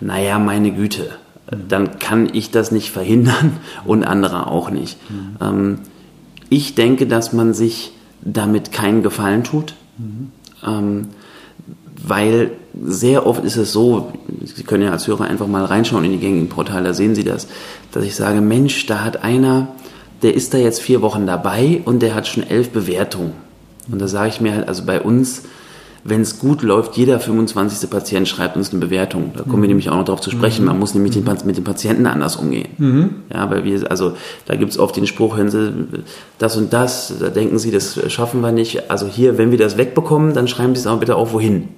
naja, 0.00 0.38
meine 0.38 0.72
Güte, 0.72 1.10
dann 1.50 1.98
kann 1.98 2.28
ich 2.32 2.50
das 2.50 2.70
nicht 2.70 2.90
verhindern 2.90 3.58
und 3.84 4.04
andere 4.04 4.46
auch 4.46 4.70
nicht. 4.70 4.98
Ähm, 5.40 5.78
ich 6.48 6.74
denke, 6.74 7.06
dass 7.06 7.32
man 7.32 7.54
sich 7.54 7.92
damit 8.20 8.72
keinen 8.72 9.02
Gefallen 9.02 9.42
tut, 9.42 9.74
ähm, 10.66 11.08
weil 12.06 12.52
sehr 12.84 13.26
oft 13.26 13.44
ist 13.44 13.56
es 13.56 13.72
so, 13.72 14.12
Sie 14.44 14.64
können 14.64 14.82
ja 14.82 14.90
als 14.90 15.06
Hörer 15.06 15.24
einfach 15.24 15.46
mal 15.46 15.64
reinschauen 15.64 16.04
in 16.04 16.12
die 16.12 16.18
gängigen 16.18 16.48
Portale, 16.48 16.88
da 16.88 16.94
sehen 16.94 17.14
Sie 17.14 17.24
das, 17.24 17.48
dass 17.92 18.04
ich 18.04 18.14
sage, 18.14 18.40
Mensch, 18.40 18.86
da 18.86 19.04
hat 19.04 19.22
einer, 19.22 19.68
der 20.22 20.34
ist 20.34 20.54
da 20.54 20.58
jetzt 20.58 20.80
vier 20.80 21.02
Wochen 21.02 21.26
dabei 21.26 21.82
und 21.84 22.00
der 22.00 22.14
hat 22.14 22.26
schon 22.26 22.42
elf 22.42 22.70
Bewertungen. 22.70 23.32
Und 23.90 24.00
da 24.00 24.06
sage 24.06 24.28
ich 24.28 24.40
mir 24.40 24.54
halt, 24.54 24.68
also 24.68 24.84
bei 24.84 25.00
uns, 25.00 25.42
wenn 26.04 26.20
es 26.20 26.38
gut 26.38 26.62
läuft, 26.62 26.96
jeder 26.96 27.20
25. 27.20 27.88
Patient 27.90 28.28
schreibt 28.28 28.56
uns 28.56 28.70
eine 28.70 28.80
Bewertung. 28.80 29.32
Da 29.36 29.42
kommen 29.42 29.62
wir 29.62 29.68
nämlich 29.68 29.88
auch 29.90 29.96
noch 29.96 30.04
darauf 30.04 30.20
zu 30.20 30.30
sprechen. 30.30 30.64
Man 30.64 30.78
muss 30.78 30.94
nämlich 30.94 31.12
den, 31.12 31.24
mit 31.44 31.56
den 31.56 31.64
Patienten 31.64 32.06
anders 32.06 32.36
umgehen. 32.36 32.68
Ja, 33.32 33.50
weil 33.50 33.64
wir, 33.64 33.90
also 33.90 34.14
da 34.46 34.56
gibt 34.56 34.70
es 34.72 34.78
oft 34.78 34.96
den 34.96 35.06
Spruch, 35.06 35.36
hören 35.36 35.50
Sie, 35.50 35.72
das 36.38 36.56
und 36.56 36.72
das, 36.72 37.12
da 37.18 37.28
denken 37.28 37.58
Sie, 37.58 37.70
das 37.70 37.98
schaffen 38.12 38.40
wir 38.40 38.52
nicht. 38.52 38.90
Also 38.90 39.06
hier, 39.06 39.38
wenn 39.38 39.50
wir 39.50 39.58
das 39.58 39.76
wegbekommen, 39.76 40.34
dann 40.34 40.48
schreiben 40.48 40.74
Sie 40.74 40.80
es 40.80 40.86
auch 40.86 40.98
bitte 40.98 41.16
auch 41.16 41.32
wohin. 41.32 41.68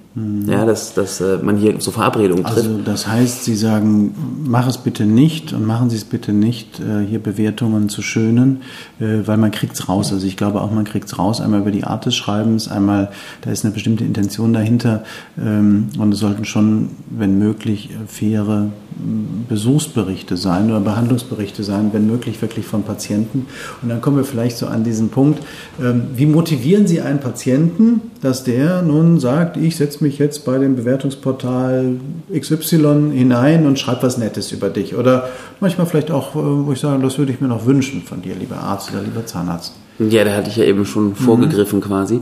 Ja, 0.47 0.65
dass, 0.65 0.93
dass 0.93 1.19
äh, 1.19 1.39
man 1.41 1.57
hier 1.57 1.75
so 1.79 1.91
Verabredungen 1.91 2.45
trifft. 2.45 2.57
Also 2.57 2.77
das 2.77 3.05
heißt, 3.05 3.43
Sie 3.43 3.55
sagen, 3.55 4.15
mach 4.45 4.65
es 4.65 4.77
bitte 4.77 5.05
nicht 5.05 5.51
und 5.51 5.65
machen 5.65 5.89
Sie 5.89 5.97
es 5.97 6.05
bitte 6.05 6.31
nicht, 6.31 6.79
äh, 6.79 7.05
hier 7.05 7.19
Bewertungen 7.19 7.89
zu 7.89 8.01
schönen, 8.01 8.61
äh, 9.01 9.27
weil 9.27 9.35
man 9.35 9.51
kriegt 9.51 9.73
es 9.73 9.89
raus. 9.89 10.13
Also 10.13 10.25
ich 10.25 10.37
glaube 10.37 10.61
auch, 10.61 10.71
man 10.71 10.85
kriegt 10.85 11.07
es 11.07 11.19
raus, 11.19 11.41
einmal 11.41 11.59
über 11.59 11.71
die 11.71 11.83
Art 11.83 12.05
des 12.05 12.15
Schreibens, 12.15 12.69
einmal, 12.69 13.11
da 13.41 13.51
ist 13.51 13.65
eine 13.65 13.73
bestimmte 13.73 14.05
Intention 14.05 14.53
dahinter 14.53 15.03
ähm, 15.37 15.87
und 15.99 16.13
es 16.13 16.19
sollten 16.19 16.45
schon, 16.45 16.91
wenn 17.09 17.37
möglich, 17.37 17.89
faire 18.07 18.67
m, 18.97 19.43
Besuchsberichte 19.49 20.37
sein 20.37 20.69
oder 20.69 20.79
Behandlungsberichte 20.79 21.63
sein, 21.63 21.89
wenn 21.91 22.07
möglich 22.07 22.41
wirklich 22.41 22.65
von 22.65 22.83
Patienten. 22.83 23.47
Und 23.81 23.89
dann 23.89 23.99
kommen 23.99 24.15
wir 24.15 24.23
vielleicht 24.23 24.55
so 24.55 24.67
an 24.67 24.85
diesen 24.85 25.09
Punkt, 25.09 25.43
ähm, 25.81 26.03
wie 26.15 26.25
motivieren 26.25 26.87
Sie 26.87 27.01
einen 27.01 27.19
Patienten, 27.19 27.99
dass 28.21 28.45
der 28.45 28.81
nun 28.81 29.19
sagt, 29.19 29.57
ich 29.57 29.75
setze 29.75 30.03
mich 30.03 30.04
jetzt 30.07 30.45
bei 30.45 30.57
dem 30.57 30.75
Bewertungsportal 30.75 31.97
XY 32.33 33.11
hinein 33.13 33.65
und 33.65 33.79
schreibe 33.79 34.03
was 34.03 34.17
Nettes 34.17 34.51
über 34.51 34.69
dich. 34.69 34.95
Oder 34.95 35.29
manchmal 35.59 35.87
vielleicht 35.87 36.11
auch, 36.11 36.35
äh, 36.35 36.39
wo 36.39 36.71
ich 36.71 36.79
sage, 36.79 37.01
das 37.01 37.17
würde 37.17 37.31
ich 37.31 37.41
mir 37.41 37.47
noch 37.47 37.65
wünschen 37.65 38.01
von 38.03 38.21
dir, 38.21 38.35
lieber 38.35 38.57
Arzt 38.57 38.91
oder 38.91 39.01
lieber 39.01 39.25
Zahnarzt. 39.25 39.73
Ja, 39.97 40.25
da 40.25 40.33
hatte 40.33 40.49
ich 40.49 40.57
ja 40.57 40.65
eben 40.65 40.85
schon 40.85 41.15
vorgegriffen 41.15 41.79
quasi. 41.79 42.19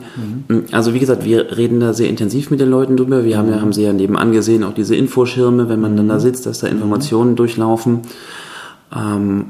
Also 0.72 0.94
wie 0.94 1.00
gesagt, 1.00 1.26
wir 1.26 1.58
reden 1.58 1.80
da 1.80 1.94
sehr 1.94 2.08
intensiv 2.08 2.52
mit 2.52 2.60
den 2.60 2.70
Leuten 2.70 2.98
drüber. 2.98 3.26
Wir 3.26 3.38
haben 3.38 3.50
ja, 3.50 3.62
haben 3.62 3.74
sie 3.74 3.84
ja 3.84 3.94
nebenan 3.94 4.32
gesehen, 4.32 4.64
auch 4.64 4.76
diese 4.76 4.96
Infoschirme, 4.96 5.70
wenn 5.70 5.82
man 5.82 5.98
dann 5.98 6.08
da 6.08 6.20
sitzt, 6.20 6.46
dass 6.46 6.60
da 6.60 6.68
Informationen 6.68 7.36
durchlaufen. 7.36 8.02
Ähm, 8.96 9.46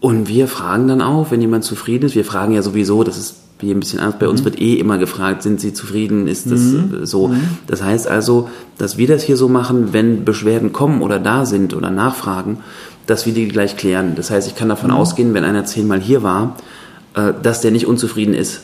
und 0.00 0.28
wir 0.28 0.48
fragen 0.48 0.88
dann 0.88 1.00
auch, 1.00 1.30
wenn 1.30 1.40
jemand 1.40 1.62
zufrieden 1.62 2.06
ist. 2.06 2.16
Wir 2.16 2.24
fragen 2.24 2.54
ja 2.54 2.62
sowieso, 2.62 3.04
das 3.04 3.16
ist 3.16 3.43
wie 3.64 3.72
ein 3.72 3.80
bisschen 3.80 4.00
anders. 4.00 4.18
Bei 4.18 4.28
uns 4.28 4.44
wird 4.44 4.60
eh 4.60 4.74
immer 4.74 4.98
gefragt, 4.98 5.42
sind 5.42 5.60
Sie 5.60 5.72
zufrieden? 5.72 6.26
Ist 6.26 6.50
das 6.50 6.60
äh, 6.60 7.06
so? 7.06 7.34
Das 7.66 7.82
heißt 7.82 8.06
also, 8.06 8.48
dass 8.78 8.98
wir 8.98 9.06
das 9.06 9.22
hier 9.22 9.36
so 9.36 9.48
machen, 9.48 9.92
wenn 9.92 10.24
Beschwerden 10.24 10.72
kommen 10.72 11.02
oder 11.02 11.18
da 11.18 11.46
sind 11.46 11.74
oder 11.74 11.90
nachfragen, 11.90 12.58
dass 13.06 13.26
wir 13.26 13.32
die 13.32 13.48
gleich 13.48 13.76
klären. 13.76 14.14
Das 14.14 14.30
heißt, 14.30 14.48
ich 14.48 14.54
kann 14.54 14.68
davon 14.68 14.90
ausgehen, 14.90 15.34
wenn 15.34 15.44
einer 15.44 15.64
zehnmal 15.64 16.00
hier 16.00 16.22
war, 16.22 16.56
äh, 17.14 17.32
dass 17.42 17.60
der 17.60 17.70
nicht 17.70 17.86
unzufrieden 17.86 18.34
ist. 18.34 18.62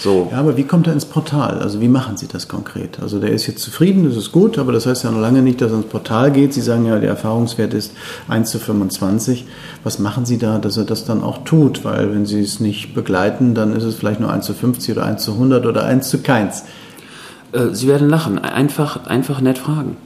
So. 0.00 0.28
Ja, 0.30 0.38
aber 0.38 0.58
wie 0.58 0.64
kommt 0.64 0.86
er 0.86 0.92
ins 0.92 1.06
Portal? 1.06 1.60
Also 1.60 1.80
wie 1.80 1.88
machen 1.88 2.18
Sie 2.18 2.26
das 2.26 2.46
konkret? 2.46 3.00
Also 3.00 3.18
der 3.18 3.30
ist 3.30 3.46
jetzt 3.46 3.60
zufrieden, 3.60 4.04
das 4.04 4.16
ist 4.16 4.30
gut, 4.30 4.58
aber 4.58 4.72
das 4.72 4.84
heißt 4.84 5.04
ja 5.04 5.10
noch 5.10 5.20
lange 5.20 5.40
nicht, 5.40 5.62
dass 5.62 5.70
er 5.72 5.78
ins 5.78 5.86
Portal 5.86 6.30
geht. 6.30 6.52
Sie 6.52 6.60
sagen 6.60 6.84
ja, 6.84 6.98
der 6.98 7.08
Erfahrungswert 7.08 7.72
ist 7.72 7.92
1 8.28 8.50
zu 8.50 8.58
25. 8.58 9.46
Was 9.82 9.98
machen 9.98 10.26
Sie 10.26 10.36
da, 10.36 10.58
dass 10.58 10.76
er 10.76 10.84
das 10.84 11.06
dann 11.06 11.22
auch 11.22 11.44
tut? 11.44 11.84
Weil 11.84 12.12
wenn 12.12 12.26
Sie 12.26 12.40
es 12.40 12.60
nicht 12.60 12.94
begleiten, 12.94 13.54
dann 13.54 13.74
ist 13.74 13.84
es 13.84 13.94
vielleicht 13.94 14.20
nur 14.20 14.30
1 14.30 14.44
zu 14.44 14.52
50 14.52 14.94
oder 14.96 15.06
1 15.06 15.22
zu 15.22 15.32
100 15.32 15.64
oder 15.64 15.84
1 15.84 16.08
zu 16.08 16.18
keins. 16.18 16.64
Äh, 17.52 17.68
Sie 17.72 17.88
werden 17.88 18.10
lachen. 18.10 18.38
Einfach, 18.38 19.06
einfach 19.06 19.40
nett 19.40 19.58
fragen. 19.58 19.96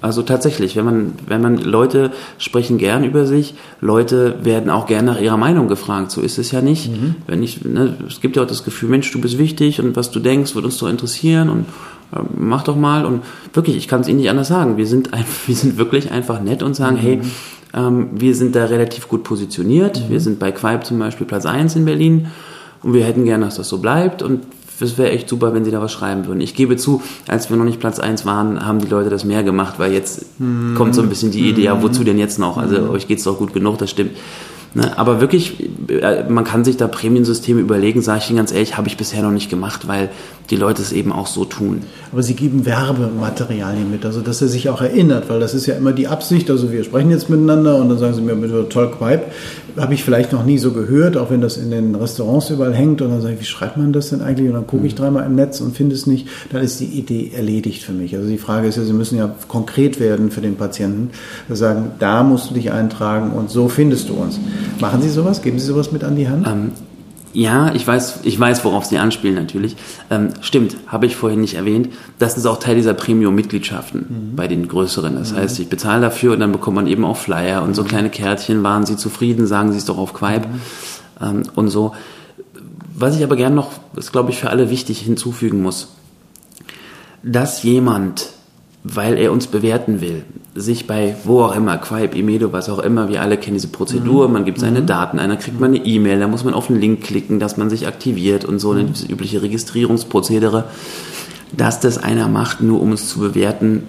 Also 0.00 0.22
tatsächlich, 0.22 0.76
wenn 0.76 0.84
man, 0.84 1.12
wenn 1.26 1.40
man 1.40 1.58
Leute 1.58 2.12
sprechen 2.38 2.78
gern 2.78 3.02
über 3.02 3.26
sich, 3.26 3.54
Leute 3.80 4.36
werden 4.44 4.70
auch 4.70 4.86
gern 4.86 5.04
nach 5.04 5.20
ihrer 5.20 5.36
Meinung 5.36 5.68
gefragt. 5.68 6.10
So 6.10 6.20
ist 6.20 6.38
es 6.38 6.52
ja 6.52 6.60
nicht. 6.60 6.90
Wenn 7.26 7.42
ich, 7.42 7.64
ne, 7.64 7.94
es 8.06 8.20
gibt 8.20 8.36
ja 8.36 8.42
auch 8.42 8.46
das 8.46 8.64
Gefühl, 8.64 8.88
Mensch, 8.88 9.10
du 9.10 9.20
bist 9.20 9.38
wichtig 9.38 9.80
und 9.80 9.96
was 9.96 10.10
du 10.10 10.20
denkst, 10.20 10.54
wird 10.54 10.64
uns 10.64 10.78
doch 10.78 10.88
interessieren 10.88 11.48
und 11.48 11.66
äh, 12.12 12.20
mach 12.36 12.62
doch 12.62 12.76
mal. 12.76 13.04
Und 13.04 13.22
wirklich, 13.52 13.76
ich 13.76 13.88
kann 13.88 14.02
es 14.02 14.08
Ihnen 14.08 14.18
nicht 14.18 14.30
anders 14.30 14.48
sagen. 14.48 14.76
Wir 14.76 14.86
sind, 14.86 15.12
ein, 15.14 15.24
wir 15.46 15.54
sind 15.56 15.78
wirklich 15.78 16.12
einfach 16.12 16.40
nett 16.40 16.62
und 16.62 16.74
sagen, 16.74 16.96
hey, 16.96 17.20
ähm, 17.74 18.10
wir 18.12 18.34
sind 18.34 18.54
da 18.54 18.66
relativ 18.66 19.08
gut 19.08 19.24
positioniert. 19.24 20.08
Wir 20.08 20.20
sind 20.20 20.38
bei 20.38 20.52
Quaib 20.52 20.84
zum 20.84 20.98
Beispiel 20.98 21.26
Platz 21.26 21.44
1 21.44 21.76
in 21.76 21.84
Berlin 21.84 22.28
und 22.82 22.94
wir 22.94 23.04
hätten 23.04 23.24
gern, 23.24 23.40
dass 23.40 23.56
das 23.56 23.68
so 23.68 23.78
bleibt 23.78 24.22
und 24.22 24.42
es 24.80 24.98
wäre 24.98 25.10
echt 25.10 25.28
super, 25.28 25.54
wenn 25.54 25.64
sie 25.64 25.70
da 25.70 25.80
was 25.80 25.92
schreiben 25.92 26.26
würden. 26.26 26.40
Ich 26.40 26.54
gebe 26.54 26.76
zu, 26.76 27.02
als 27.26 27.50
wir 27.50 27.56
noch 27.56 27.64
nicht 27.64 27.80
Platz 27.80 27.98
1 27.98 28.24
waren, 28.24 28.64
haben 28.64 28.78
die 28.78 28.86
Leute 28.86 29.10
das 29.10 29.24
mehr 29.24 29.42
gemacht, 29.42 29.74
weil 29.78 29.92
jetzt 29.92 30.26
kommt 30.76 30.94
so 30.94 31.02
ein 31.02 31.08
bisschen 31.08 31.30
die 31.30 31.48
Idee, 31.48 31.62
ja, 31.62 31.82
wozu 31.82 32.04
denn 32.04 32.18
jetzt 32.18 32.38
noch? 32.38 32.56
Also 32.56 32.90
euch 32.90 33.08
geht's 33.08 33.24
doch 33.24 33.38
gut 33.38 33.52
genug, 33.52 33.78
das 33.78 33.90
stimmt. 33.90 34.12
Ne? 34.74 34.98
Aber 34.98 35.20
wirklich, 35.20 35.68
äh, 35.88 36.24
man 36.28 36.44
kann 36.44 36.64
sich 36.64 36.76
da 36.76 36.88
Prämiensysteme 36.88 37.60
überlegen, 37.60 38.02
sage 38.02 38.20
ich 38.22 38.30
Ihnen 38.30 38.36
ganz 38.36 38.52
ehrlich, 38.52 38.76
habe 38.76 38.86
ich 38.88 38.96
bisher 38.96 39.22
noch 39.22 39.30
nicht 39.30 39.48
gemacht, 39.48 39.88
weil 39.88 40.10
die 40.50 40.56
Leute 40.56 40.82
es 40.82 40.92
eben 40.92 41.10
auch 41.10 41.26
so 41.26 41.44
tun. 41.44 41.82
Aber 42.12 42.22
Sie 42.22 42.34
geben 42.34 42.66
Werbematerialien 42.66 43.90
mit, 43.90 44.04
also 44.04 44.20
dass 44.20 44.42
er 44.42 44.48
sich 44.48 44.68
auch 44.68 44.82
erinnert, 44.82 45.30
weil 45.30 45.40
das 45.40 45.54
ist 45.54 45.66
ja 45.66 45.74
immer 45.74 45.92
die 45.92 46.06
Absicht, 46.06 46.50
also 46.50 46.70
wir 46.70 46.84
sprechen 46.84 47.10
jetzt 47.10 47.30
miteinander 47.30 47.76
und 47.76 47.88
dann 47.88 47.98
sagen 47.98 48.14
Sie 48.14 48.20
mir, 48.20 48.68
toll, 48.68 48.90
Quipe, 48.90 49.24
habe 49.78 49.94
ich 49.94 50.04
vielleicht 50.04 50.32
noch 50.32 50.44
nie 50.44 50.58
so 50.58 50.72
gehört, 50.72 51.16
auch 51.16 51.30
wenn 51.30 51.40
das 51.40 51.56
in 51.56 51.70
den 51.70 51.94
Restaurants 51.94 52.50
überall 52.50 52.74
hängt 52.74 53.02
und 53.02 53.10
dann 53.10 53.20
sage 53.20 53.34
ich, 53.34 53.40
wie 53.40 53.44
schreibt 53.44 53.76
man 53.76 53.92
das 53.92 54.10
denn 54.10 54.20
eigentlich 54.20 54.48
und 54.48 54.54
dann 54.54 54.66
gucke 54.66 54.86
ich 54.86 54.94
mhm. 54.94 54.98
dreimal 54.98 55.26
im 55.26 55.34
Netz 55.34 55.60
und 55.60 55.76
finde 55.76 55.94
es 55.94 56.06
nicht, 56.06 56.28
dann 56.52 56.62
ist 56.62 56.80
die 56.80 56.86
Idee 56.86 57.32
erledigt 57.34 57.82
für 57.82 57.92
mich. 57.92 58.14
Also 58.16 58.28
die 58.28 58.38
Frage 58.38 58.68
ist 58.68 58.76
ja, 58.76 58.84
Sie 58.84 58.92
müssen 58.92 59.16
ja 59.18 59.34
konkret 59.48 60.00
werden 60.00 60.30
für 60.30 60.40
den 60.40 60.56
Patienten, 60.56 61.10
sagen, 61.48 61.92
da 61.98 62.22
musst 62.22 62.50
du 62.50 62.54
dich 62.54 62.72
eintragen 62.72 63.32
und 63.32 63.50
so 63.50 63.68
findest 63.68 64.08
du 64.08 64.14
uns. 64.14 64.38
Machen 64.80 65.02
Sie 65.02 65.08
sowas? 65.08 65.42
Geben 65.42 65.58
Sie 65.58 65.66
sowas 65.66 65.92
mit 65.92 66.04
an 66.04 66.16
die 66.16 66.28
Hand? 66.28 66.46
Ähm, 66.46 66.70
ja, 67.38 67.72
ich 67.72 67.86
weiß, 67.86 68.20
ich 68.24 68.40
weiß, 68.40 68.64
worauf 68.64 68.84
Sie 68.84 68.98
anspielen 68.98 69.36
natürlich. 69.36 69.76
Ähm, 70.10 70.30
stimmt, 70.40 70.76
habe 70.88 71.06
ich 71.06 71.14
vorhin 71.14 71.40
nicht 71.40 71.54
erwähnt. 71.54 71.90
Das 72.18 72.36
ist 72.36 72.46
auch 72.46 72.58
Teil 72.58 72.74
dieser 72.74 72.94
Premium-Mitgliedschaften 72.94 74.00
mhm. 74.32 74.36
bei 74.36 74.48
den 74.48 74.66
größeren. 74.66 75.14
Das 75.14 75.30
mhm. 75.30 75.36
heißt, 75.36 75.60
ich 75.60 75.68
bezahle 75.68 76.00
dafür 76.00 76.32
und 76.32 76.40
dann 76.40 76.50
bekommt 76.50 76.74
man 76.74 76.88
eben 76.88 77.04
auch 77.04 77.16
Flyer 77.16 77.62
und 77.62 77.74
so 77.74 77.84
mhm. 77.84 77.86
kleine 77.86 78.10
Kärtchen. 78.10 78.64
Waren 78.64 78.86
Sie 78.86 78.96
zufrieden? 78.96 79.46
Sagen 79.46 79.70
Sie 79.70 79.78
es 79.78 79.84
doch 79.84 79.98
auf 79.98 80.14
Quipe 80.14 80.48
mhm. 80.48 80.60
ähm, 81.22 81.42
und 81.54 81.68
so. 81.68 81.94
Was 82.92 83.14
ich 83.16 83.22
aber 83.22 83.36
gern 83.36 83.54
noch, 83.54 83.70
das 83.94 84.10
glaube 84.10 84.32
ich 84.32 84.38
für 84.40 84.50
alle 84.50 84.68
wichtig 84.68 84.98
hinzufügen 84.98 85.62
muss, 85.62 85.94
dass 87.22 87.62
jemand 87.62 88.30
weil 88.94 89.18
er 89.18 89.32
uns 89.32 89.46
bewerten 89.46 90.00
will, 90.00 90.24
sich 90.54 90.86
bei 90.86 91.14
wo 91.24 91.42
auch 91.42 91.54
immer, 91.54 91.76
Quipe, 91.78 92.16
Imedo, 92.16 92.52
was 92.52 92.68
auch 92.68 92.78
immer, 92.78 93.08
wir 93.08 93.20
alle 93.20 93.36
kennen 93.36 93.54
diese 93.54 93.68
Prozedur, 93.68 94.26
mhm. 94.26 94.32
man 94.32 94.44
gibt 94.44 94.58
seine 94.58 94.80
mhm. 94.80 94.86
Daten 94.86 95.18
ein, 95.18 95.28
dann 95.28 95.38
kriegt 95.38 95.60
man 95.60 95.74
eine 95.74 95.84
E-Mail, 95.84 96.18
da 96.18 96.28
muss 96.28 96.44
man 96.44 96.54
auf 96.54 96.70
einen 96.70 96.80
Link 96.80 97.02
klicken, 97.02 97.38
dass 97.38 97.56
man 97.56 97.68
sich 97.70 97.86
aktiviert 97.86 98.44
und 98.44 98.58
so, 98.58 98.72
mhm. 98.72 98.92
diese 98.92 99.06
übliche 99.06 99.42
Registrierungsprozedere. 99.42 100.64
Dass 101.56 101.80
das 101.80 101.96
einer 101.98 102.28
macht, 102.28 102.60
nur 102.60 102.80
um 102.80 102.92
es 102.92 103.08
zu 103.08 103.20
bewerten, 103.20 103.84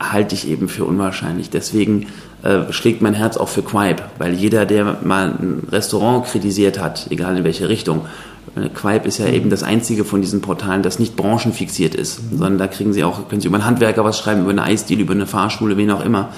halte 0.00 0.34
ich 0.34 0.48
eben 0.48 0.68
für 0.68 0.84
unwahrscheinlich. 0.84 1.50
Deswegen 1.50 2.06
äh, 2.42 2.72
schlägt 2.72 3.02
mein 3.02 3.14
Herz 3.14 3.36
auch 3.36 3.48
für 3.48 3.62
Quipe, 3.62 4.04
weil 4.18 4.34
jeder, 4.34 4.66
der 4.66 4.98
mal 5.02 5.28
ein 5.28 5.68
Restaurant 5.70 6.26
kritisiert 6.26 6.80
hat, 6.80 7.06
egal 7.10 7.36
in 7.36 7.44
welche 7.44 7.68
Richtung, 7.68 8.02
Quipe 8.74 9.06
ist 9.06 9.18
ja 9.18 9.28
eben 9.28 9.50
das 9.50 9.62
einzige 9.62 10.04
von 10.04 10.20
diesen 10.20 10.40
Portalen, 10.40 10.82
das 10.82 10.98
nicht 10.98 11.16
branchenfixiert 11.16 11.94
ist, 11.94 12.20
mhm. 12.22 12.38
sondern 12.38 12.58
da 12.58 12.66
kriegen 12.66 12.92
Sie 12.92 13.04
auch, 13.04 13.28
können 13.28 13.40
Sie 13.40 13.48
über 13.48 13.56
einen 13.56 13.66
Handwerker 13.66 14.04
was 14.04 14.18
schreiben, 14.18 14.42
über 14.42 14.50
eine 14.50 14.62
Eisdiele, 14.64 15.02
über 15.02 15.14
eine 15.14 15.26
Fahrschule, 15.26 15.76
wen 15.76 15.90
auch 15.90 16.04
immer. 16.04 16.30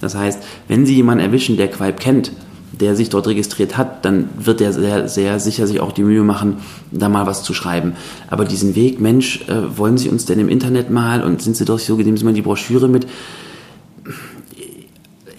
Das 0.00 0.14
heißt, 0.14 0.42
wenn 0.68 0.86
Sie 0.86 0.94
jemanden 0.94 1.24
erwischen, 1.24 1.56
der 1.56 1.68
Quipe 1.68 1.98
kennt, 1.98 2.32
der 2.72 2.96
sich 2.96 3.10
dort 3.10 3.26
registriert 3.26 3.76
hat, 3.76 4.04
dann 4.04 4.30
wird 4.38 4.60
er 4.60 4.72
sehr, 4.72 5.08
sehr 5.08 5.38
sicher 5.38 5.66
sich 5.66 5.80
auch 5.80 5.92
die 5.92 6.02
Mühe 6.02 6.22
machen, 6.22 6.58
da 6.90 7.08
mal 7.08 7.26
was 7.26 7.42
zu 7.42 7.52
schreiben. 7.52 7.94
Aber 8.28 8.44
diesen 8.44 8.74
Weg, 8.74 9.00
Mensch, 9.00 9.42
äh, 9.48 9.76
wollen 9.76 9.98
Sie 9.98 10.08
uns 10.08 10.24
denn 10.24 10.38
im 10.38 10.48
Internet 10.48 10.88
mal 10.88 11.22
und 11.22 11.42
sind 11.42 11.56
Sie 11.56 11.64
doch 11.66 11.78
so, 11.78 11.96
nehmen 11.96 12.16
Sie 12.16 12.24
mal 12.24 12.32
die 12.32 12.42
Broschüre 12.42 12.88
mit, 12.88 13.06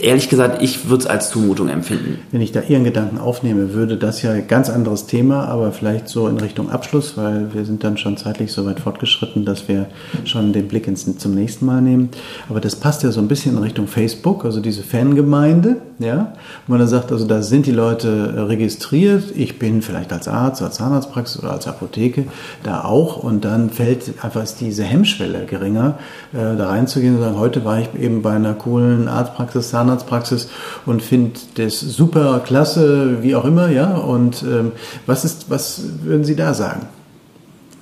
ehrlich 0.02 0.30
gesagt, 0.30 0.62
ich 0.62 0.90
würde 0.90 1.04
es 1.04 1.10
als 1.10 1.30
Zumutung 1.30 1.70
empfinden. 1.70 2.20
Wenn 2.32 2.42
ich 2.42 2.52
da 2.52 2.62
Ihren 2.62 2.84
Gedanken 2.84 3.18
aufnehme, 3.18 3.74
würde 3.74 3.98
das 3.98 4.22
ja 4.22 4.32
ein 4.32 4.48
ganz 4.48 4.70
anderes 4.70 5.06
Thema, 5.06 5.46
aber 5.46 5.72
vielleicht 5.72 6.08
so 6.08 6.28
in 6.28 6.38
Richtung 6.38 6.70
Abschluss, 6.70 7.18
weil 7.18 7.54
wir 7.54 7.66
sind 7.66 7.84
dann 7.84 7.98
schon 7.98 8.18
zeitlich 8.18 8.52
so 8.52 8.66
weit 8.66 8.80
fortgeschritten, 8.80 9.46
dass 9.46 9.68
wir 9.68 9.86
schon 10.26 10.54
den 10.54 10.68
Blick 10.68 10.88
ins, 10.88 11.18
zum 11.18 11.36
nächsten 11.36 11.66
Mal 11.66 11.82
nehmen. 11.82 12.10
Aber 12.50 12.60
das 12.60 12.76
passt 12.76 13.04
ja 13.04 13.12
so 13.12 13.20
ein 13.20 13.28
bisschen 13.28 13.56
in 13.56 13.64
Richtung 13.64 13.88
Facebook, 13.88 14.46
also 14.46 14.60
diese 14.60 14.84
Fangemeinde, 14.84 15.78
ja, 16.00 16.34
wo 16.66 16.74
man 16.74 16.80
dann 16.80 16.90
sagt, 16.90 17.12
also 17.12 17.26
da 17.26 17.42
sind 17.42 17.66
die 17.66 17.72
Leute 17.72 18.48
registriert, 18.50 19.24
ich 19.36 19.60
bin 19.60 19.82
vielleicht 19.82 20.12
als 20.12 20.28
Arzt, 20.28 20.62
als 20.62 20.76
Zahnarztpraxis 20.76 21.42
oder 21.42 21.52
als 21.52 21.68
Apotheke 21.68 22.26
da 22.64 22.84
auch 22.84 23.18
und 23.18 23.46
dann 23.46 23.70
fällt 23.70 24.24
einfach 24.24 24.42
diese 24.60 24.84
Hemmschwelle 24.84 25.46
geringer, 25.46 26.00
äh, 26.34 26.58
da 26.58 26.70
reinzugehen 26.70 27.16
und 27.16 27.22
sagen, 27.22 27.38
heute 27.38 27.64
war 27.64 27.80
ich 27.80 27.90
eben 28.00 28.22
bei 28.22 28.32
einer 28.32 28.54
coolen 28.54 29.08
Arztpraxis, 29.08 29.70
Zahnarztpraxis, 29.70 29.91
Zahnarztpraxis 29.92 30.50
und 30.86 31.02
finde 31.02 31.40
das 31.56 31.80
super 31.80 32.42
klasse, 32.46 33.22
wie 33.22 33.36
auch 33.36 33.46
immer, 33.46 33.70
ja. 33.70 33.96
Und 33.96 34.44
ähm, 34.44 34.72
was 35.06 35.26
ist, 35.26 35.50
was 35.50 35.84
würden 36.04 36.24
Sie 36.24 36.36
da 36.36 36.54
sagen? 36.54 36.88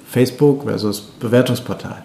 Facebook 0.10 0.64
versus 0.64 1.02
Bewertungsportal. 1.20 2.04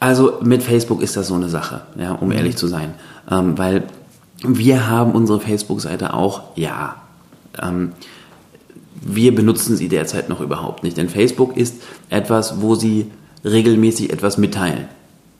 Also 0.00 0.38
mit 0.42 0.62
Facebook 0.62 1.02
ist 1.02 1.16
das 1.16 1.28
so 1.28 1.34
eine 1.34 1.48
Sache, 1.48 1.82
ja, 1.98 2.12
um 2.12 2.28
mhm. 2.28 2.34
ehrlich 2.34 2.56
zu 2.56 2.66
sein, 2.66 2.94
ähm, 3.30 3.56
weil 3.56 3.84
wir 4.46 4.88
haben 4.88 5.12
unsere 5.12 5.40
Facebook-Seite 5.40 6.12
auch, 6.12 6.42
ja. 6.56 6.96
Ähm, 7.60 7.92
wir 9.06 9.34
benutzen 9.34 9.76
sie 9.76 9.88
derzeit 9.88 10.28
noch 10.28 10.40
überhaupt 10.40 10.82
nicht, 10.82 10.96
denn 10.96 11.08
Facebook 11.08 11.56
ist 11.56 11.82
etwas, 12.08 12.60
wo 12.60 12.74
sie 12.74 13.10
regelmäßig 13.44 14.12
etwas 14.12 14.38
mitteilen. 14.38 14.88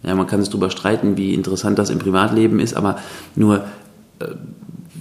Ja, 0.05 0.14
man 0.14 0.27
kann 0.27 0.40
sich 0.40 0.51
darüber 0.51 0.71
streiten, 0.71 1.17
wie 1.17 1.35
interessant 1.35 1.79
das 1.79 1.90
im 1.90 1.99
Privatleben 1.99 2.61
ist, 2.61 2.75
aber 2.75 2.97
nur 3.35 3.64
äh, 4.19 4.27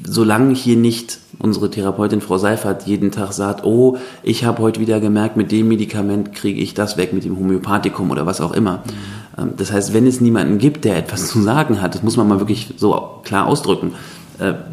solange 0.05 0.53
hier 0.53 0.77
nicht 0.77 1.19
unsere 1.39 1.69
Therapeutin 1.69 2.21
Frau 2.21 2.37
Seifert 2.37 2.87
jeden 2.87 3.11
Tag 3.11 3.33
sagt, 3.33 3.63
oh, 3.65 3.97
ich 4.21 4.45
habe 4.45 4.61
heute 4.61 4.79
wieder 4.79 4.99
gemerkt, 4.99 5.37
mit 5.37 5.51
dem 5.51 5.67
Medikament 5.67 6.33
kriege 6.33 6.61
ich 6.61 6.73
das 6.73 6.97
weg, 6.97 7.13
mit 7.13 7.25
dem 7.25 7.37
Homöopathikum 7.37 8.11
oder 8.11 8.25
was 8.25 8.41
auch 8.41 8.53
immer. 8.53 8.83
Mhm. 9.37 9.53
Das 9.57 9.71
heißt, 9.71 9.93
wenn 9.93 10.05
es 10.05 10.21
niemanden 10.21 10.57
gibt, 10.57 10.85
der 10.85 10.97
etwas 10.97 11.27
zu 11.27 11.41
sagen 11.41 11.81
hat, 11.81 11.95
das 11.95 12.03
muss 12.03 12.17
man 12.17 12.27
mal 12.27 12.39
wirklich 12.39 12.73
so 12.77 13.19
klar 13.23 13.47
ausdrücken, 13.47 13.93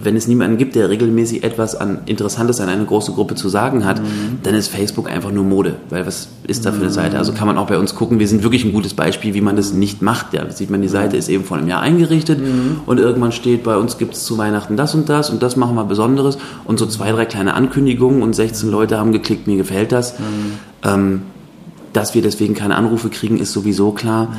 wenn 0.03 0.16
es 0.16 0.27
niemanden 0.27 0.57
gibt, 0.57 0.75
der 0.75 0.88
regelmäßig 0.88 1.44
etwas 1.44 1.75
an 1.75 1.99
Interessantes 2.07 2.61
an 2.61 2.68
eine 2.68 2.85
große 2.85 3.12
Gruppe 3.12 3.35
zu 3.35 3.49
sagen 3.49 3.85
hat, 3.85 4.01
mhm. 4.01 4.38
dann 4.42 4.55
ist 4.55 4.68
Facebook 4.68 5.11
einfach 5.11 5.33
nur 5.33 5.44
Mode. 5.44 5.77
Weil 5.90 6.07
was 6.07 6.29
ist 6.46 6.64
da 6.64 6.73
für 6.73 6.81
eine 6.81 6.90
Seite? 6.90 7.18
Also 7.18 7.33
kann 7.33 7.46
man 7.46 7.59
auch 7.59 7.66
bei 7.66 7.79
uns 7.79 7.94
gucken, 7.94 8.18
wir 8.18 8.27
sind 8.27 8.42
wirklich 8.42 8.64
ein 8.64 8.73
gutes 8.73 8.94
Beispiel, 8.94 9.35
wie 9.35 9.42
man 9.42 9.57
das 9.57 9.73
nicht 9.73 10.01
macht. 10.03 10.33
Ja, 10.33 10.51
sieht 10.51 10.70
man, 10.70 10.81
die 10.81 10.88
Seite 10.88 11.16
ist 11.16 11.29
eben 11.29 11.44
vor 11.44 11.59
einem 11.59 11.68
Jahr 11.68 11.83
eingerichtet 11.83 12.40
mhm. 12.40 12.81
und 12.87 12.99
irgendwann 12.99 13.33
steht, 13.33 13.62
bei 13.62 13.77
uns 13.77 13.99
gibt 13.99 14.14
es 14.14 14.25
zu 14.25 14.38
Weihnachten 14.38 14.77
das 14.77 14.94
und 14.94 15.09
das 15.09 15.31
und 15.31 15.42
das 15.42 15.57
machen 15.57 15.75
wir 15.77 15.85
Besonderes 15.85 16.38
und 16.64 16.79
so 16.79 16.87
zwei, 16.87 17.12
drei 17.12 17.27
kleine 17.27 17.55
Ankündigungen 17.55 18.23
und 18.23 18.35
16 18.35 18.70
Leute 18.70 18.99
haben 18.99 19.12
geklickt, 19.12 19.46
mir 19.46 19.57
gefällt 19.57 19.92
das. 19.92 20.18
Mhm. 20.18 20.25
Ähm, 20.83 21.23
dass 21.92 22.14
wir 22.14 22.23
deswegen 22.23 22.55
keine 22.55 22.77
Anrufe 22.77 23.09
kriegen, 23.09 23.38
ist 23.38 23.53
sowieso 23.53 23.90
klar. 23.90 24.27
Mhm. 24.27 24.37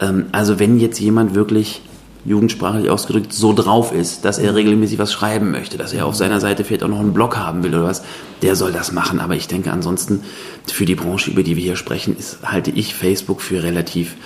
Ähm, 0.00 0.24
also 0.32 0.58
wenn 0.58 0.80
jetzt 0.80 0.98
jemand 0.98 1.34
wirklich 1.34 1.82
jugendsprachlich 2.24 2.90
ausgedrückt, 2.90 3.32
so 3.32 3.52
drauf 3.52 3.92
ist, 3.92 4.24
dass 4.24 4.38
er 4.38 4.50
mhm. 4.52 4.56
regelmäßig 4.56 4.98
was 4.98 5.12
schreiben 5.12 5.50
möchte, 5.50 5.76
dass 5.76 5.92
er 5.92 6.06
auf 6.06 6.14
seiner 6.14 6.40
Seite 6.40 6.64
vielleicht 6.64 6.82
auch 6.82 6.88
noch 6.88 7.00
einen 7.00 7.14
Blog 7.14 7.36
haben 7.36 7.62
will 7.62 7.74
oder 7.74 7.84
was, 7.84 8.02
der 8.42 8.56
soll 8.56 8.72
das 8.72 8.92
machen. 8.92 9.20
Aber 9.20 9.34
ich 9.34 9.48
denke 9.48 9.72
ansonsten, 9.72 10.22
für 10.66 10.86
die 10.86 10.94
Branche, 10.94 11.30
über 11.30 11.42
die 11.42 11.56
wir 11.56 11.62
hier 11.62 11.76
sprechen, 11.76 12.16
ist, 12.16 12.38
halte 12.42 12.70
ich 12.70 12.94
Facebook 12.94 13.42
für 13.42 13.62
relativ 13.62 14.16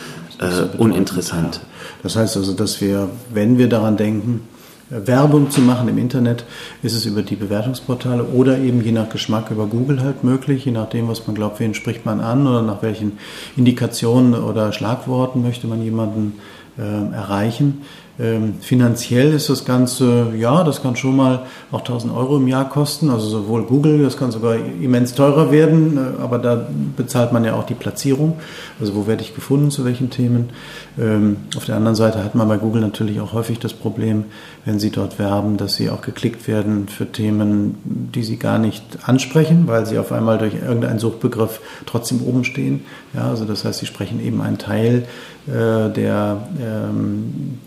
äh, 0.41 0.77
uninteressant. 0.77 1.61
Das 2.03 2.17
heißt 2.17 2.37
also, 2.37 2.53
dass 2.53 2.81
wir, 2.81 3.11
wenn 3.33 3.59
wir 3.59 3.69
daran 3.69 3.97
denken, 3.97 4.43
Werbung 4.91 5.51
zu 5.51 5.61
machen 5.61 5.89
im 5.89 5.99
Internet, 5.99 6.45
ist 6.83 6.95
es 6.95 7.05
über 7.05 7.23
die 7.23 7.37
Bewertungsportale 7.37 8.25
oder 8.25 8.59
eben 8.59 8.83
je 8.83 8.93
nach 8.93 9.11
Geschmack 9.11 9.51
über 9.51 9.67
Google 9.67 10.01
halt 10.01 10.25
möglich, 10.25 10.65
je 10.65 10.73
nachdem, 10.73 11.09
was 11.09 11.27
man 11.27 11.37
glaubt, 11.37 11.61
wen 11.61 11.75
spricht 11.75 12.07
man 12.07 12.21
an 12.21 12.47
oder 12.47 12.63
nach 12.63 12.81
welchen 12.81 13.19
Indikationen 13.57 14.35
oder 14.35 14.73
Schlagworten 14.73 15.43
möchte 15.43 15.67
man 15.67 15.83
jemanden 15.83 16.35
äh, 16.39 16.58
erreichen. 16.79 17.83
Ähm, 18.21 18.55
finanziell 18.61 19.33
ist 19.33 19.49
das 19.49 19.65
Ganze, 19.65 20.33
ja, 20.37 20.65
das 20.65 20.83
kann 20.83 20.97
schon 20.97 21.15
mal 21.15 21.47
auch 21.71 21.81
1000 21.81 22.13
Euro 22.13 22.39
im 22.39 22.49
Jahr 22.49 22.69
kosten. 22.69 23.11
Also 23.11 23.29
sowohl 23.29 23.63
Google, 23.63 24.03
das 24.03 24.17
kann 24.17 24.33
sogar 24.33 24.57
immens 24.57 25.15
teurer 25.15 25.53
werden, 25.53 25.97
äh, 25.97 26.21
aber 26.21 26.39
da 26.39 26.67
bezahlt 26.97 27.33
man 27.33 27.45
ja 27.45 27.55
auch 27.55 27.65
die 27.65 27.75
Platzierung. 27.75 28.39
Also 28.81 28.97
wo 28.97 29.07
werde 29.07 29.23
ich 29.23 29.37
gefunden, 29.37 29.71
zu 29.71 29.85
welchen 29.85 30.11
Themen. 30.11 30.51
Ähm, 30.99 31.37
auf 31.57 31.67
der 31.67 31.77
anderen 31.77 31.95
Seite 31.95 32.25
hat 32.25 32.35
man 32.35 32.49
bei 32.49 32.57
Google 32.57 32.83
natürlich 32.83 33.21
auch 33.21 33.35
häufig 33.35 33.61
das 33.61 33.73
Problem, 33.73 34.25
wenn 34.65 34.81
sie 34.81 34.91
dort 34.91 35.21
werben, 35.21 35.57
dass 35.57 35.77
sie 35.77 35.89
auch 35.89 36.01
geklickt 36.01 36.49
werden 36.49 36.89
für 36.89 37.07
Themen, 37.07 37.77
die 37.85 38.25
sie 38.25 38.37
gar 38.37 38.59
nicht 38.59 38.83
ansprechen, 39.07 39.69
weil 39.69 39.87
sie 39.87 39.97
auf 39.97 40.11
einmal 40.11 40.39
durch 40.39 40.55
irgendeinen 40.55 40.99
Suchbegriff 40.99 41.61
trotzdem 41.87 42.21
oben 42.23 42.43
stehen. 42.43 42.81
Ja, 43.15 43.29
also 43.29 43.45
das 43.45 43.65
heißt, 43.65 43.79
sie 43.79 43.87
sprechen 43.87 44.21
eben 44.21 44.41
einen 44.41 44.59
Teil 44.59 45.07
der 45.49 46.49
ähm, 46.61 47.59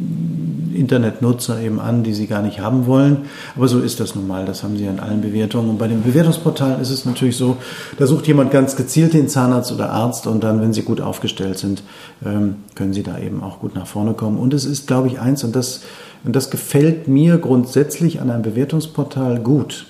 Internetnutzer 0.75 1.59
eben 1.61 1.79
an, 1.79 2.03
die 2.03 2.13
sie 2.13 2.27
gar 2.27 2.41
nicht 2.41 2.59
haben 2.59 2.85
wollen. 2.85 3.25
Aber 3.55 3.67
so 3.67 3.79
ist 3.79 3.99
das 3.99 4.15
nun 4.15 4.27
mal. 4.27 4.45
Das 4.45 4.63
haben 4.63 4.77
sie 4.77 4.85
in 4.85 4.99
allen 4.99 5.21
Bewertungen. 5.21 5.69
Und 5.69 5.77
bei 5.77 5.87
den 5.87 6.03
Bewertungsportalen 6.03 6.81
ist 6.81 6.89
es 6.89 7.05
natürlich 7.05 7.37
so, 7.37 7.57
da 7.97 8.07
sucht 8.07 8.27
jemand 8.27 8.51
ganz 8.51 8.75
gezielt 8.75 9.13
den 9.13 9.27
Zahnarzt 9.27 9.71
oder 9.71 9.91
Arzt 9.91 10.27
und 10.27 10.43
dann, 10.43 10.61
wenn 10.61 10.73
sie 10.73 10.83
gut 10.83 11.01
aufgestellt 11.01 11.57
sind, 11.57 11.83
ähm, 12.25 12.55
können 12.75 12.93
sie 12.93 13.03
da 13.03 13.19
eben 13.19 13.43
auch 13.43 13.59
gut 13.59 13.75
nach 13.75 13.87
vorne 13.87 14.13
kommen. 14.13 14.37
Und 14.37 14.53
es 14.53 14.65
ist, 14.65 14.87
glaube 14.87 15.07
ich, 15.07 15.19
eins, 15.19 15.43
und 15.43 15.55
das, 15.55 15.81
und 16.23 16.35
das 16.35 16.49
gefällt 16.49 17.07
mir 17.07 17.37
grundsätzlich 17.37 18.21
an 18.21 18.29
einem 18.29 18.43
Bewertungsportal 18.43 19.39
gut. 19.39 19.87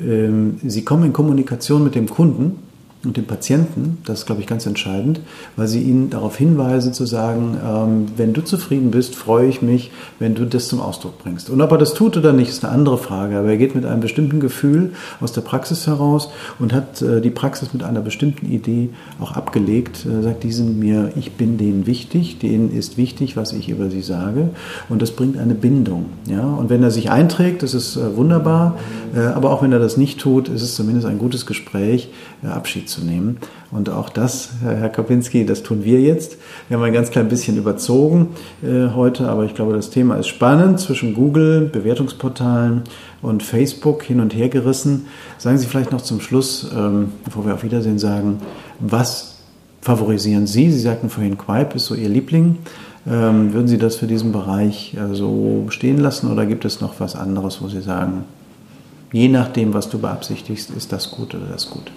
Ähm, 0.00 0.58
sie 0.64 0.84
kommen 0.84 1.04
in 1.04 1.12
Kommunikation 1.12 1.84
mit 1.84 1.94
dem 1.94 2.08
Kunden 2.08 2.65
und 3.06 3.16
dem 3.16 3.24
Patienten. 3.24 3.98
Das 4.04 4.20
ist, 4.20 4.26
glaube 4.26 4.40
ich, 4.40 4.46
ganz 4.46 4.66
entscheidend, 4.66 5.20
weil 5.56 5.68
sie 5.68 5.80
ihn 5.82 6.10
darauf 6.10 6.36
hinweisen 6.36 6.92
zu 6.92 7.06
sagen, 7.06 7.56
ähm, 7.64 8.06
wenn 8.16 8.32
du 8.32 8.42
zufrieden 8.42 8.90
bist, 8.90 9.14
freue 9.14 9.48
ich 9.48 9.62
mich, 9.62 9.90
wenn 10.18 10.34
du 10.34 10.44
das 10.44 10.68
zum 10.68 10.80
Ausdruck 10.80 11.18
bringst. 11.18 11.48
Und 11.48 11.60
ob 11.60 11.70
er 11.72 11.78
das 11.78 11.94
tut 11.94 12.16
oder 12.16 12.32
nicht, 12.32 12.48
ist 12.48 12.64
eine 12.64 12.74
andere 12.74 12.98
Frage. 12.98 13.38
Aber 13.38 13.48
er 13.48 13.56
geht 13.56 13.74
mit 13.74 13.84
einem 13.84 14.00
bestimmten 14.00 14.40
Gefühl 14.40 14.92
aus 15.20 15.32
der 15.32 15.40
Praxis 15.40 15.86
heraus 15.86 16.30
und 16.58 16.72
hat 16.72 17.00
äh, 17.00 17.20
die 17.20 17.30
Praxis 17.30 17.72
mit 17.72 17.82
einer 17.82 18.00
bestimmten 18.00 18.50
Idee 18.50 18.90
auch 19.20 19.32
abgelegt. 19.32 20.04
Er 20.04 20.22
sagt, 20.22 20.42
die 20.42 20.52
sind 20.52 20.78
mir, 20.78 21.12
ich 21.16 21.32
bin 21.32 21.58
denen 21.58 21.86
wichtig, 21.86 22.38
denen 22.38 22.76
ist 22.76 22.96
wichtig, 22.96 23.36
was 23.36 23.52
ich 23.52 23.68
über 23.68 23.88
sie 23.90 24.02
sage. 24.02 24.50
Und 24.88 25.00
das 25.00 25.12
bringt 25.12 25.38
eine 25.38 25.54
Bindung. 25.54 26.06
Ja? 26.28 26.42
Und 26.42 26.70
wenn 26.70 26.82
er 26.82 26.90
sich 26.90 27.10
einträgt, 27.10 27.62
das 27.62 27.74
ist 27.74 27.96
äh, 27.96 28.16
wunderbar. 28.16 28.78
Äh, 29.14 29.20
aber 29.20 29.50
auch 29.50 29.62
wenn 29.62 29.72
er 29.72 29.78
das 29.78 29.96
nicht 29.96 30.20
tut, 30.20 30.48
ist 30.48 30.62
es 30.62 30.74
zumindest 30.74 31.06
ein 31.06 31.18
gutes 31.18 31.46
Gespräch, 31.46 32.08
äh, 32.42 32.48
Abschied 32.48 32.88
zu 32.88 32.95
nehmen. 33.04 33.38
Und 33.70 33.90
auch 33.90 34.08
das, 34.08 34.50
Herr 34.62 34.88
Kapinski, 34.88 35.44
das 35.44 35.62
tun 35.62 35.84
wir 35.84 36.00
jetzt. 36.00 36.36
Wir 36.68 36.76
haben 36.76 36.84
ein 36.84 36.92
ganz 36.92 37.10
klein 37.10 37.28
bisschen 37.28 37.56
überzogen 37.56 38.28
äh, 38.62 38.94
heute, 38.94 39.28
aber 39.28 39.44
ich 39.44 39.54
glaube, 39.54 39.74
das 39.74 39.90
Thema 39.90 40.16
ist 40.16 40.28
spannend 40.28 40.80
zwischen 40.80 41.14
Google, 41.14 41.62
Bewertungsportalen 41.72 42.82
und 43.22 43.42
Facebook 43.42 44.02
hin 44.02 44.20
und 44.20 44.34
her 44.34 44.48
gerissen. 44.48 45.06
Sagen 45.38 45.58
Sie 45.58 45.66
vielleicht 45.66 45.92
noch 45.92 46.02
zum 46.02 46.20
Schluss, 46.20 46.70
ähm, 46.76 47.12
bevor 47.24 47.44
wir 47.44 47.54
auf 47.54 47.64
Wiedersehen 47.64 47.98
sagen, 47.98 48.38
was 48.78 49.36
favorisieren 49.80 50.46
Sie? 50.46 50.70
Sie 50.70 50.80
sagten 50.80 51.10
vorhin, 51.10 51.36
Quipe 51.38 51.76
ist 51.76 51.86
so 51.86 51.94
Ihr 51.94 52.08
Liebling. 52.08 52.58
Ähm, 53.08 53.52
würden 53.52 53.68
Sie 53.68 53.78
das 53.78 53.96
für 53.96 54.06
diesen 54.06 54.32
Bereich 54.32 54.94
äh, 54.94 55.14
so 55.14 55.66
stehen 55.68 55.98
lassen 55.98 56.30
oder 56.30 56.44
gibt 56.44 56.64
es 56.64 56.80
noch 56.80 56.98
was 56.98 57.14
anderes, 57.14 57.62
wo 57.62 57.68
Sie 57.68 57.80
sagen, 57.80 58.24
je 59.12 59.28
nachdem, 59.28 59.74
was 59.74 59.88
du 59.88 59.98
beabsichtigst, 59.98 60.70
ist 60.70 60.92
das 60.92 61.12
gut 61.12 61.34
oder 61.34 61.46
das 61.46 61.70
gut? 61.70 61.92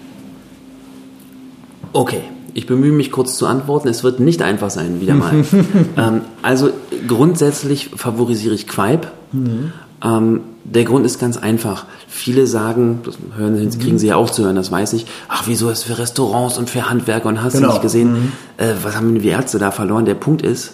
Okay, 1.92 2.22
ich 2.54 2.66
bemühe 2.66 2.92
mich 2.92 3.10
kurz 3.10 3.36
zu 3.36 3.46
antworten. 3.46 3.88
Es 3.88 4.04
wird 4.04 4.20
nicht 4.20 4.42
einfach 4.42 4.70
sein, 4.70 5.00
wieder 5.00 5.14
mal. 5.14 5.44
ähm, 5.96 6.22
also 6.42 6.70
grundsätzlich 7.06 7.90
favorisiere 7.94 8.54
ich 8.54 8.66
Quipe. 8.66 9.08
Mhm. 9.32 9.72
Ähm, 10.02 10.40
der 10.64 10.84
Grund 10.84 11.06
ist 11.06 11.18
ganz 11.18 11.36
einfach. 11.36 11.86
Viele 12.06 12.46
sagen, 12.46 13.00
das 13.04 13.18
hören, 13.36 13.62
mhm. 13.62 13.78
kriegen 13.78 13.98
Sie 13.98 14.08
ja 14.08 14.16
auch 14.16 14.30
zu 14.30 14.44
hören, 14.44 14.56
das 14.56 14.70
weiß 14.70 14.92
ich. 14.94 15.06
Ach, 15.28 15.44
wieso 15.46 15.70
ist 15.70 15.78
es 15.78 15.84
für 15.84 15.98
Restaurants 15.98 16.58
und 16.58 16.70
für 16.70 16.88
Handwerker 16.88 17.28
und 17.28 17.42
hast 17.42 17.54
genau. 17.54 17.68
du 17.68 17.72
nicht 17.74 17.82
gesehen? 17.82 18.12
Mhm. 18.12 18.32
Äh, 18.56 18.74
was 18.82 18.96
haben 18.96 19.18
die 19.18 19.28
Ärzte 19.28 19.58
da 19.58 19.70
verloren? 19.70 20.04
Der 20.04 20.14
Punkt 20.14 20.42
ist, 20.42 20.72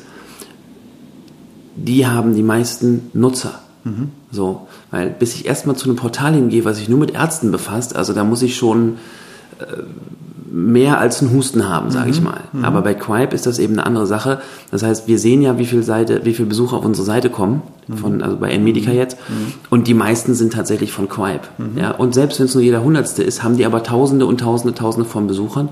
die 1.77 2.07
haben 2.07 2.35
die 2.35 2.43
meisten 2.43 3.11
Nutzer. 3.13 3.61
Mhm. 3.85 4.11
So, 4.33 4.67
weil 4.91 5.11
bis 5.11 5.35
ich 5.35 5.47
erstmal 5.47 5.77
zu 5.77 5.89
einem 5.89 5.97
Portal 5.97 6.35
hingehe, 6.35 6.65
was 6.65 6.79
sich 6.79 6.89
nur 6.89 6.99
mit 6.99 7.13
Ärzten 7.13 7.53
befasst, 7.53 7.95
also 7.95 8.13
da 8.13 8.25
muss 8.25 8.43
ich 8.43 8.57
schon 8.57 8.97
äh, 9.61 9.83
mehr 10.57 10.99
als 10.99 11.21
einen 11.21 11.35
Husten 11.35 11.69
haben, 11.69 11.91
sage 11.91 12.07
mhm. 12.07 12.13
ich 12.13 12.23
mal. 12.23 12.41
Mhm. 12.53 12.65
Aber 12.65 12.81
bei 12.81 12.95
Quipe 12.95 13.35
ist 13.35 13.45
das 13.45 13.59
eben 13.59 13.75
eine 13.75 13.85
andere 13.85 14.07
Sache. 14.07 14.41
Das 14.71 14.83
heißt, 14.83 15.07
wir 15.07 15.19
sehen 15.19 15.43
ja, 15.43 15.59
wie 15.59 15.67
viel 15.67 15.83
Seite, 15.83 16.23
wie 16.25 16.33
viele 16.33 16.49
Besucher 16.49 16.79
auf 16.79 16.85
unsere 16.87 17.05
Seite 17.05 17.29
kommen, 17.29 17.61
mhm. 17.89 17.97
von, 17.99 18.23
also 18.23 18.39
bei 18.39 18.59
Medica 18.59 18.91
mhm. 18.91 18.97
jetzt. 18.97 19.19
Mhm. 19.29 19.53
Und 19.69 19.87
die 19.87 19.93
meisten 19.93 20.35
sind 20.35 20.55
tatsächlich 20.55 20.93
von 20.93 21.11
Quipe. 21.11 21.47
Ja, 21.77 21.91
und 21.91 22.15
selbst 22.15 22.39
wenn 22.39 22.47
es 22.47 22.55
nur 22.55 22.65
jeder 22.65 22.83
Hundertste 22.83 23.23
ist, 23.23 23.43
haben 23.43 23.59
die 23.59 23.67
aber 23.67 23.83
Tausende 23.83 24.25
und 24.25 24.41
Tausende, 24.41 24.75
Tausende 24.75 25.07
von 25.07 25.27
Besuchern. 25.27 25.69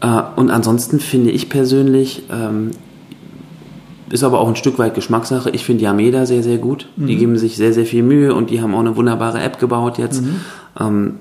Äh, 0.00 0.22
und 0.34 0.50
ansonsten 0.50 0.98
finde 0.98 1.30
ich 1.30 1.48
persönlich, 1.48 2.24
ähm, 2.28 2.72
ist 4.10 4.24
aber 4.24 4.40
auch 4.40 4.48
ein 4.48 4.56
Stück 4.56 4.78
weit 4.78 4.94
Geschmackssache. 4.94 5.50
Ich 5.50 5.64
finde 5.64 5.84
Yameda 5.84 6.26
sehr, 6.26 6.42
sehr 6.42 6.58
gut. 6.58 6.88
Mhm. 6.96 7.06
Die 7.06 7.16
geben 7.16 7.38
sich 7.38 7.56
sehr, 7.56 7.72
sehr 7.72 7.86
viel 7.86 8.02
Mühe 8.02 8.34
und 8.34 8.50
die 8.50 8.60
haben 8.60 8.74
auch 8.74 8.80
eine 8.80 8.96
wunderbare 8.96 9.40
App 9.40 9.58
gebaut 9.58 9.98
jetzt. 9.98 10.22
Mhm. 10.22 10.40
Ähm, 10.78 11.14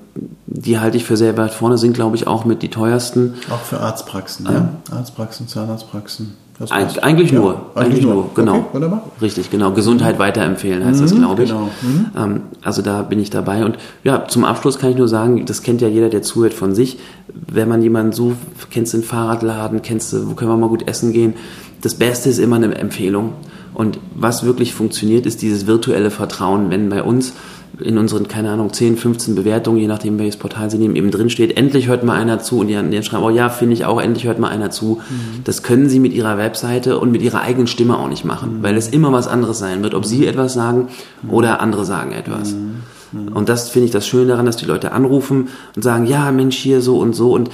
die 0.47 0.79
halte 0.79 0.97
ich 0.97 1.05
für 1.05 1.17
sehr 1.17 1.37
weit 1.37 1.53
vorne, 1.53 1.77
sind, 1.77 1.93
glaube 1.93 2.15
ich, 2.15 2.27
auch 2.27 2.45
mit 2.45 2.61
die 2.61 2.69
teuersten. 2.69 3.35
Auch 3.49 3.61
für 3.61 3.79
Arztpraxen, 3.79 4.45
ähm, 4.47 4.53
ja? 4.53 4.97
Arztpraxen, 4.97 5.47
Zahnarztpraxen. 5.47 6.35
Eig 6.69 7.03
eigentlich 7.03 7.33
nur, 7.33 7.53
ja, 7.53 7.61
eigentlich, 7.75 7.85
eigentlich 7.85 8.05
nur, 8.05 8.13
nur, 8.13 8.29
genau. 8.33 8.55
Okay, 8.55 8.65
wunderbar. 8.71 9.03
Richtig, 9.21 9.51
genau. 9.51 9.71
Gesundheit 9.71 10.19
weiterempfehlen 10.19 10.85
heißt 10.85 10.99
mhm, 10.99 11.03
das, 11.03 11.15
glaube 11.15 11.43
ich. 11.43 11.49
Genau. 11.49 11.69
Mhm. 11.81 12.05
Ähm, 12.17 12.41
also 12.61 12.81
da 12.81 13.01
bin 13.01 13.19
ich 13.19 13.29
dabei. 13.29 13.65
Und 13.65 13.77
ja, 14.05 14.25
zum 14.27 14.45
Abschluss 14.45 14.79
kann 14.79 14.89
ich 14.89 14.95
nur 14.95 15.09
sagen, 15.09 15.45
das 15.45 15.63
kennt 15.63 15.81
ja 15.81 15.89
jeder, 15.89 16.07
der 16.07 16.21
zuhört 16.21 16.53
von 16.53 16.73
sich. 16.73 16.97
Wenn 17.27 17.67
man 17.67 17.81
jemanden 17.81 18.13
sucht, 18.13 18.37
kennst 18.71 18.93
du 18.93 18.99
den 18.99 19.03
Fahrradladen, 19.03 19.81
kennst 19.81 20.13
du, 20.13 20.29
wo 20.29 20.33
können 20.33 20.49
wir 20.49 20.55
mal 20.55 20.69
gut 20.69 20.87
essen 20.87 21.11
gehen, 21.11 21.33
das 21.81 21.95
Beste 21.95 22.29
ist 22.29 22.39
immer 22.39 22.55
eine 22.57 22.73
Empfehlung. 22.75 23.33
Und 23.73 23.99
was 24.15 24.45
wirklich 24.45 24.73
funktioniert, 24.73 25.25
ist 25.25 25.41
dieses 25.41 25.67
virtuelle 25.67 26.09
Vertrauen. 26.09 26.69
Wenn 26.69 26.89
bei 26.89 27.03
uns 27.03 27.33
in 27.81 27.97
unseren, 27.97 28.27
keine 28.27 28.49
Ahnung, 28.51 28.71
10, 28.71 28.97
15 28.97 29.35
Bewertungen, 29.35 29.79
je 29.79 29.87
nachdem 29.87 30.17
welches 30.17 30.37
Portal 30.37 30.69
sie 30.69 30.77
nehmen, 30.77 30.95
eben 30.95 31.11
drin 31.11 31.29
steht, 31.29 31.57
endlich 31.57 31.87
hört 31.87 32.03
mal 32.03 32.15
einer 32.15 32.39
zu 32.39 32.59
und 32.59 32.67
die 32.67 32.73
dann 32.73 33.03
schreiben, 33.03 33.23
oh 33.23 33.29
ja, 33.29 33.49
finde 33.49 33.73
ich 33.73 33.85
auch, 33.85 34.01
endlich 34.01 34.25
hört 34.25 34.39
mal 34.39 34.49
einer 34.49 34.71
zu. 34.71 35.01
Mhm. 35.09 35.43
Das 35.43 35.63
können 35.63 35.89
sie 35.89 35.99
mit 35.99 36.13
ihrer 36.13 36.37
Webseite 36.37 36.99
und 36.99 37.11
mit 37.11 37.21
ihrer 37.21 37.41
eigenen 37.41 37.67
Stimme 37.67 37.97
auch 37.97 38.07
nicht 38.07 38.23
machen, 38.23 38.59
mhm. 38.59 38.63
weil 38.63 38.77
es 38.77 38.87
immer 38.87 39.11
was 39.11 39.27
anderes 39.27 39.59
sein 39.59 39.83
wird, 39.83 39.93
ob 39.93 40.05
sie 40.05 40.25
etwas 40.25 40.53
sagen 40.53 40.87
mhm. 41.21 41.31
oder 41.31 41.59
andere 41.59 41.85
sagen 41.85 42.11
etwas. 42.13 42.53
Mhm. 42.53 42.75
Mhm. 43.11 43.27
Und 43.33 43.49
das 43.49 43.69
finde 43.69 43.87
ich 43.87 43.91
das 43.91 44.07
Schöne 44.07 44.27
daran, 44.27 44.45
dass 44.45 44.57
die 44.57 44.65
Leute 44.65 44.91
anrufen 44.91 45.49
und 45.75 45.81
sagen, 45.81 46.05
ja, 46.05 46.31
Mensch, 46.31 46.57
hier 46.57 46.81
so 46.81 46.97
und 46.99 47.13
so. 47.13 47.33
Und 47.33 47.49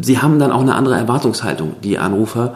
sie 0.00 0.18
haben 0.18 0.38
dann 0.38 0.52
auch 0.52 0.62
eine 0.62 0.74
andere 0.74 0.96
Erwartungshaltung, 0.96 1.72
die 1.82 1.98
Anrufer 1.98 2.54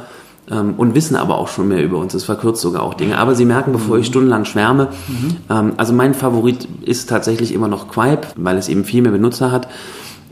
ähm, 0.50 0.74
und 0.76 0.94
wissen 0.94 1.16
aber 1.16 1.38
auch 1.38 1.48
schon 1.48 1.68
mehr 1.68 1.82
über 1.82 1.98
uns. 1.98 2.12
Das 2.12 2.24
verkürzt 2.24 2.60
sogar 2.60 2.82
auch 2.82 2.94
Dinge. 2.94 3.18
Aber 3.18 3.34
sie 3.34 3.44
merken, 3.44 3.72
bevor 3.72 3.98
ich 3.98 4.06
mhm. 4.06 4.10
stundenlang 4.10 4.44
schwärme, 4.44 4.88
mhm. 5.08 5.36
ähm, 5.50 5.72
also 5.76 5.92
mein 5.92 6.14
Favorit 6.14 6.68
ist 6.82 7.08
tatsächlich 7.08 7.52
immer 7.52 7.68
noch 7.68 7.88
Quipe, 7.88 8.28
weil 8.36 8.56
es 8.56 8.68
eben 8.68 8.84
viel 8.84 9.02
mehr 9.02 9.12
Benutzer 9.12 9.50
hat 9.50 9.68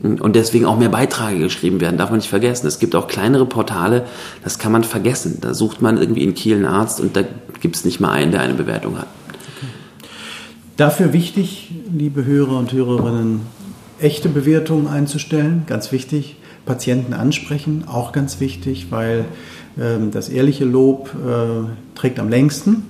und 0.03 0.35
deswegen 0.35 0.65
auch 0.65 0.77
mehr 0.77 0.89
Beiträge 0.89 1.39
geschrieben 1.39 1.81
werden. 1.81 1.97
Darf 1.97 2.11
man 2.11 2.19
nicht 2.19 2.29
vergessen. 2.29 2.67
Es 2.67 2.77
gibt 2.77 2.95
auch 2.95 3.07
kleinere 3.07 3.45
Portale, 3.45 4.05
das 4.43 4.59
kann 4.59 4.71
man 4.71 4.83
vergessen. 4.83 5.39
Da 5.41 5.53
sucht 5.53 5.81
man 5.81 5.97
irgendwie 5.97 6.23
in 6.23 6.35
Kiel 6.35 6.55
einen 6.55 6.65
Arzt 6.65 6.99
und 6.99 7.15
da 7.15 7.23
gibt 7.61 7.75
es 7.75 7.85
nicht 7.85 7.99
mal 7.99 8.11
einen, 8.11 8.31
der 8.31 8.41
eine 8.41 8.53
Bewertung 8.53 8.97
hat. 8.97 9.07
Dafür 10.75 11.13
wichtig, 11.13 11.71
liebe 11.91 12.23
Hörer 12.23 12.59
und 12.59 12.71
Hörerinnen, 12.71 13.41
echte 13.99 14.29
Bewertungen 14.29 14.87
einzustellen, 14.87 15.63
ganz 15.67 15.91
wichtig. 15.91 16.37
Patienten 16.65 17.13
ansprechen, 17.13 17.85
auch 17.87 18.11
ganz 18.11 18.39
wichtig, 18.39 18.87
weil 18.89 19.25
ähm, 19.79 20.11
das 20.11 20.29
ehrliche 20.29 20.65
Lob 20.65 21.15
äh, 21.15 21.97
trägt 21.97 22.19
am 22.19 22.29
längsten 22.29 22.83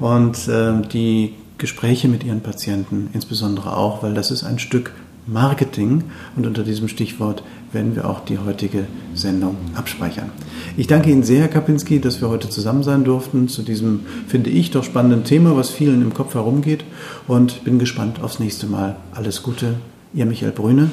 und 0.00 0.36
ähm, 0.50 0.88
die 0.88 1.34
Gespräche 1.56 2.08
mit 2.08 2.24
ihren 2.24 2.40
Patienten 2.40 3.08
insbesondere 3.12 3.76
auch, 3.76 4.02
weil 4.02 4.12
das 4.14 4.30
ist 4.30 4.42
ein 4.42 4.58
Stück 4.58 4.92
Marketing 5.26 6.02
und 6.34 6.46
unter 6.48 6.64
diesem 6.64 6.88
Stichwort 6.88 7.44
werden 7.70 7.94
wir 7.94 8.10
auch 8.10 8.24
die 8.24 8.38
heutige 8.38 8.86
Sendung 9.14 9.56
abspeichern. 9.74 10.30
Ich 10.76 10.88
danke 10.88 11.10
Ihnen 11.10 11.22
sehr, 11.22 11.42
Herr 11.42 11.48
Kapinski, 11.48 12.00
dass 12.00 12.20
wir 12.20 12.28
heute 12.28 12.50
zusammen 12.50 12.82
sein 12.82 13.04
durften 13.04 13.46
zu 13.46 13.62
diesem, 13.62 14.00
finde 14.26 14.50
ich, 14.50 14.72
doch 14.72 14.82
spannenden 14.82 15.22
Thema, 15.22 15.56
was 15.56 15.70
vielen 15.70 16.02
im 16.02 16.12
Kopf 16.12 16.34
herumgeht 16.34 16.84
und 17.28 17.62
bin 17.62 17.78
gespannt 17.78 18.20
aufs 18.20 18.40
nächste 18.40 18.66
Mal. 18.66 18.96
Alles 19.14 19.44
Gute, 19.44 19.74
Ihr 20.14 20.26
Michael 20.26 20.52
Brüne. 20.52 20.90